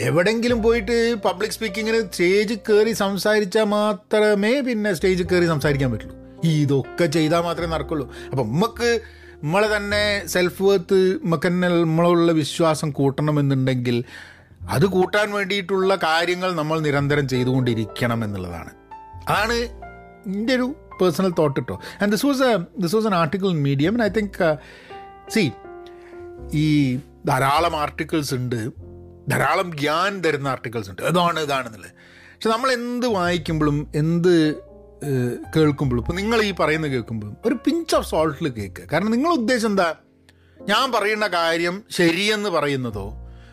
എവിടെങ്കിലും 0.00 0.62
പോയിട്ട് 0.62 1.14
പബ്ലിക് 1.14 1.50
സ്പീക്കിങ്ങിന് 1.50 2.12
സ്റ്റേജ് 2.12 2.54
കയറി 2.54 2.92
സംസാരിച്ചാൽ 2.92 3.64
മാത്രമേ 3.64 4.60
പിന്നെ 4.60 4.92
സ്റ്റേജ് 4.92 5.22
കയറി 5.22 5.46
സംസാരിക്കാൻ 5.46 5.92
പറ്റുള്ളൂ. 5.92 6.16
ഇതൊക്കെ 6.44 7.06
ചെയ്താൽ 7.06 7.40
മാത്രമേ 7.40 7.66
നടക്കുള്ളൂ. 7.66 8.12
അപ്പം 8.30 8.46
നമുക്ക് 8.46 9.00
നമ്മളെ 9.44 9.76
തന്നെ 9.76 10.26
സെൽഫ് 10.26 10.62
വർത്ത് 10.62 11.14
നമുക്ക് 11.14 11.46
തന്നെ 11.46 11.68
നമ്മളുള്ള 11.68 12.32
വിശ്വാസം 12.32 12.90
കൂട്ടണമെന്നുണ്ടെങ്കിൽ 12.90 14.04
അത് 14.68 14.86
കൂട്ടാൻ 14.86 15.32
വേണ്ടിയിട്ടുള്ള 15.32 15.94
കാര്യങ്ങൾ 15.94 16.52
നമ്മൾ 16.52 16.80
നിരന്തരം 16.80 17.28
ചെയ്തുകൊണ്ടിരിക്കണം 17.28 18.24
എന്നുള്ളതാണ്. 18.24 18.70
അതാണ് 19.28 19.52
എന്റെ 20.26 20.54
ഒരു 20.54 20.74
പേഴ്സണൽ 21.00 21.32
തോട്ട് 21.38 21.60
കേട്ടോ 21.60 21.80
and 22.02 22.12
this 22.12 22.26
was 22.26 22.42
a 22.42 22.56
this 22.78 22.94
was 22.94 23.06
an 23.06 23.14
article 23.14 23.48
in 23.48 23.62
medium 23.62 24.02
I 24.02 24.08
think 24.08 24.58
see 25.28 25.52
ഈ 26.52 26.96
ധാരാളം 27.26 27.76
ആർട്ടിക്കിൾസ് 27.76 28.34
ഉണ്ട്. 28.34 28.83
ധാരാളം 29.28 29.70
ഗ്യാൻ 29.70 30.20
തരുന്ന 30.20 30.48
ആർട്ടിക്കിൾസ് 30.48 30.90
ഉണ്ട്. 30.90 31.02
അതാണ് 31.02 31.40
ഇതാണെന്നുള്ളത്. 31.40 31.90
പക്ഷെ 32.34 32.48
നമ്മൾ 32.48 32.72
എന്ത് 32.72 33.06
വായിക്കുമ്പോഴും 33.06 33.92
എന്ത് 33.94 34.54
കേൾക്കുമ്പോഴും 35.56 36.02
ഇപ്പോൾ 36.02 36.12
നിങ്ങൾ 36.12 36.42
ഈ 36.42 36.50
പറയുന്നത് 36.50 36.90
കേൾക്കുമ്പോഴും 36.90 37.36
ഒരു 37.44 37.54
പിഞ്ച് 37.54 37.96
ഓഫ് 37.96 38.10
സോൾട്ടിൽ 38.10 38.48
കേൾക്കുക. 38.48 38.84
കാരണം 38.92 39.10
നിങ്ങളുടെ 39.10 39.40
ഉദ്ദേശം 39.40 39.70
എന്താ? 39.70 39.94
ഞാൻ 40.68 40.92
പറയുന്ന 40.92 41.26
കാര്യം 41.26 41.82
ശരിയെന്ന് 41.90 42.50
പറയുന്നതോ 42.50 43.06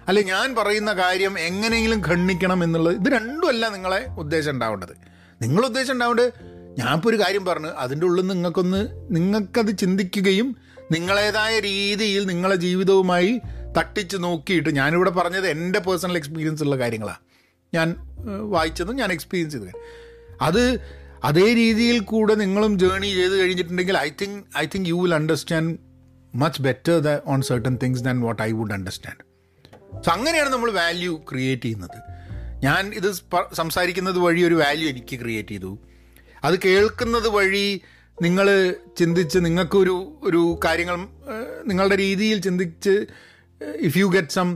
അല്ലെ 0.08 0.24
ഞാൻ 0.24 0.56
പറയുന്ന 0.56 0.94
കാര്യം 0.94 1.40
എങ്ങനെയെങ്കിലും 1.40 2.02
ഖണ്ഡിക്കണം 2.08 2.64
എന്നുള്ളത് 2.64 2.96
ഇത് 2.96 3.14
രണ്ടുമല്ല 3.14 3.70
നിങ്ങളെ 3.70 4.06
ഉദ്ദേശം 4.20 4.52
ഉണ്ടാവേണ്ടത്. 4.52 4.94
നിങ്ങൾ 5.42 5.66
ഉദ്ദേശം 5.66 5.94
ഉണ്ടാവേണ്ടത് 5.94 6.32
ഞാനിപ്പോൾ 6.80 7.10
ഒരു 7.10 7.20
കാര്യം 7.20 7.46
പറഞ്ഞു 7.46 7.68
അതിന്റെ 7.68 8.06
ഉള്ളിൽ 8.06 8.28
നിങ്ങൾക്കൊന്ന് 8.28 8.88
നിങ്ങൾക്കത് 9.12 9.78
ചിന്തിക്കുകയും 9.78 10.58
നിങ്ങളേതായ 10.92 11.60
രീതിയിൽ 11.60 12.26
നിങ്ങളെ 12.26 12.56
ജീവിതവുമായി 12.56 13.42
തട്ടിച്ച് 13.78 14.18
നോക്കിയിട്ട് 14.18 14.76
ഞാനിവിടെ 14.76 15.10
പറഞ്ഞത് 15.10 15.48
എന്റെ 15.48 15.80
പേഴ്സണൽ 15.80 16.18
എക്സ്പീരിയൻസ് 16.18 16.64
ഉള്ള 16.64 16.78
കാര്യങ്ങളാണ് 16.78 17.22
ഞാൻ 17.74 17.96
വായിച്ചതും 18.50 18.96
ഞാൻ 18.96 19.12
എക്സ്പീരിയൻസ് 19.12 19.56
ചെയ്തത്. 19.56 19.74
അത് 20.42 20.64
അതേ 21.24 21.54
രീതിയിൽ 21.54 22.00
കൂടെ 22.00 22.36
നിങ്ങളും 22.36 22.80
ജേണി 22.80 23.08
ചെയ്ത് 23.08 23.36
കഴിഞ്ഞിട്ടുണ്ടെങ്കിൽ 23.40 23.98
I 23.98 24.10
think 24.22 24.44
I 24.58 24.66
think 24.66 24.90
you 24.90 24.96
will 25.02 25.16
understand 25.16 25.78
much 26.36 26.62
better 26.62 27.00
the 27.00 27.20
on 27.28 27.42
certain 27.42 27.78
things 27.84 28.04
than 28.04 28.22
what 28.22 28.42
I 28.42 28.52
would 28.52 28.74
understand 28.74 29.24
so 30.06 30.12
അങ്ങനെയാണ് 30.12 30.50
നമ്മൾ 30.50 30.72
വാല്യൂ 30.72 31.14
ക്രിയേറ്റ് 31.32 31.64
ചെയ്യുന്നത്. 31.64 31.98
ഞാൻ 32.64 32.94
ഇത് 32.94 33.10
സംസാരിക്കുന്നത് 33.54 34.20
വഴി 34.20 34.42
ഒരു 34.42 34.56
വാല്യൂ 34.56 34.90
എനിക്ക് 34.90 35.16
ക്രിയേറ്റ് 35.20 35.50
ചെയ്തു. 35.50 35.80
അത് 36.44 36.56
കേൾക്കുന്നത് 36.66 37.28
വഴി 37.28 37.82
നിങ്ങൾ 38.22 38.76
ചിന്തിച്ച് 39.00 39.40
നിങ്ങൾക്കൊരു 39.40 40.20
ഒരു 40.24 40.60
കാര്യങ്ങൾ 40.66 40.96
നിങ്ങളുടെ 41.68 41.96
രീതിയിൽ 41.96 42.42
ചിന്തിച്ച് 42.42 43.06
if 43.82 43.98
you 43.98 44.06
get 44.06 44.28
some 44.28 44.52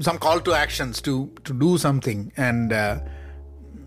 some 0.00 0.16
call 0.16 0.38
to 0.38 0.50
actions 0.50 1.02
to 1.02 1.14
to 1.48 1.52
do 1.64 1.76
something 1.76 2.30
and 2.40 2.74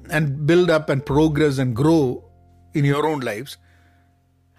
and 0.10 0.48
build 0.48 0.70
up 0.70 0.90
and 0.90 1.06
progress 1.06 1.58
and 1.58 1.76
grow 1.76 2.02
in 2.76 2.86
your 2.86 3.04
own 3.08 3.20
lives 3.20 3.52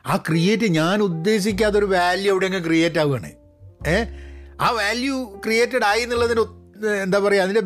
ആ 0.04 0.16
ക്രിയേറ്റ് 0.16 0.64
ഞാൻ 0.70 1.02
ഉദ്ദേശിക്കാത്ത 1.02 1.76
ഒരു 1.76 1.84
വാല്യൂ 1.84 2.30
എവിടെയെങ്കിലും 2.32 2.64
ക്രിയേറ്റ് 2.64 2.98
ആവുകയാണ്. 2.98 3.30
ഏ? 3.86 3.96
ആ 4.60 4.70
വാല്യൂ 4.70 5.14
ക്രിയേറ്റഡ് 5.46 5.84
ആയി 5.84 6.00
എന്നുള്ളതിന് 6.00 6.42
എന്താ 7.02 7.18
പറയുക 7.18 7.42
അതിന്റെ 7.42 7.62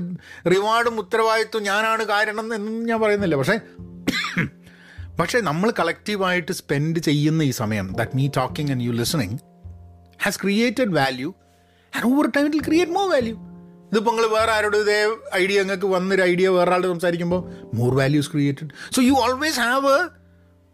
റിവാർഡും 0.50 1.00
ഉത്തരവാദിത്വം 1.00 1.62
ഞാനാണ് 1.62 2.04
കാരണം 2.04 2.40
എന്നൊന്നും 2.40 2.86
ഞാൻ 2.86 3.00
പറയുന്നില്ല. 3.00 3.36
പക്ഷേ 3.36 3.56
പക്ഷേ 5.20 5.40
നമ്മൾ 5.40 5.70
കളക്റ്റീവായിട്ട് 5.70 6.52
സ്പെൻഡ് 6.52 6.98
ചെയ്യുന്ന 6.98 7.42
ഈ 7.42 7.50
സമയം 7.50 7.86
that 7.92 8.16
me 8.16 8.28
talking 8.36 8.70
and 8.70 8.82
you 8.82 8.90
listening 8.90 9.38
has 10.22 10.38
created 10.38 10.94
value 10.94 11.30
and 11.92 12.06
over 12.06 12.30
time 12.36 12.46
it 12.46 12.64
create 12.64 12.92
more 12.92 13.10
value 13.10 13.34
ഇതിപ്പോൾ 13.86 14.10
നിങ്ങൾ 14.10 14.26
വേറെ 14.26 14.52
ആരോട് 14.52 14.76
ഇതേ 14.76 14.98
ഐഡിയ 15.34 15.58
നിങ്ങൾക്ക് 15.62 15.86
വന്നൊരു 15.86 16.22
ഐഡിയ 16.22 16.48
വേറെ 16.48 16.70
ആളോട് 16.70 16.86
സംസാരിക്കുമ്പോൾ 16.86 17.40
more 17.74 17.94
values 17.94 18.30
created 18.30 18.68
so 18.94 19.02
you 19.02 19.12
always 19.12 19.60
have 19.60 19.92
a 19.92 20.18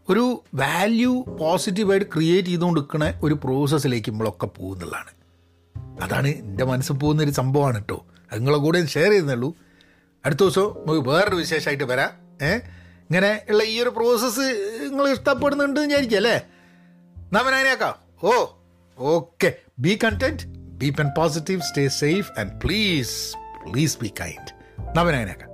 ഒരു 0.09 0.43
വാല്യൂ 0.55 1.23
പോസിറ്റീവായിട്ട് 1.39 2.07
ക്രിയേറ്റ് 2.15 2.49
ചെയ്തുകൊണ്ട് 2.49 2.81
നിൽക്കുന്ന 2.81 3.15
ഒരു 3.23 3.35
പ്രോസസ്സിലേക്ക് 3.35 4.11
നമ്മളൊക്കെ 4.11 4.47
പോകുന്നുള്ളതാണ്. 4.47 5.11
അതാണ് 6.03 6.29
എന്റെ 6.29 6.65
മനസ്സിൽ 6.65 6.93
പോകുന്ന 6.95 7.23
ഒരു 7.23 7.31
സംഭവമാണ് 7.31 7.75
കേട്ടോ 7.75 8.07
അത് 8.33 8.39
നിങ്ങളെ 8.39 8.59
കൂടെ 8.59 8.87
ഷെയർ 8.87 9.09
ചെയ്യുന്നുള്ളൂ. 9.09 9.55
അടുത്ത 10.25 10.41
ദിവസം 10.41 10.75
നമുക്ക് 10.79 11.09
വേറൊരു 11.09 11.37
വിശേഷമായിട്ട് 11.37 11.85
വരാം. 11.85 12.11
ഏ? 12.43 12.55
ഇങ്ങനെ 13.09 13.43
ഉള്ള 13.49 13.63
ഈ 13.65 13.81
ഒരു 13.81 13.89
പ്രോസസ്സ് 13.89 14.47
നിങ്ങൾ 14.83 15.09
ഇഷ്ടപ്പെടുന്നുണ്ട് 15.09 15.81
വിചാരിക്കും 15.81 16.17
അല്ലേ 16.17 16.37
നവനാനേക്കാം 17.33 17.95
ഓ 18.23 18.33
okay 18.99 19.57
be 19.79 19.99
content 20.05 20.54
B 20.74 20.90
pen 20.90 21.12
positive 21.18 21.62
stay 21.62 21.88
safe 21.88 22.40
and 22.40 22.52
please 22.64 23.16
please 23.72 23.98
be 23.98 24.12
kind 24.20 24.52
നവനാനേക്കാം 24.96 25.53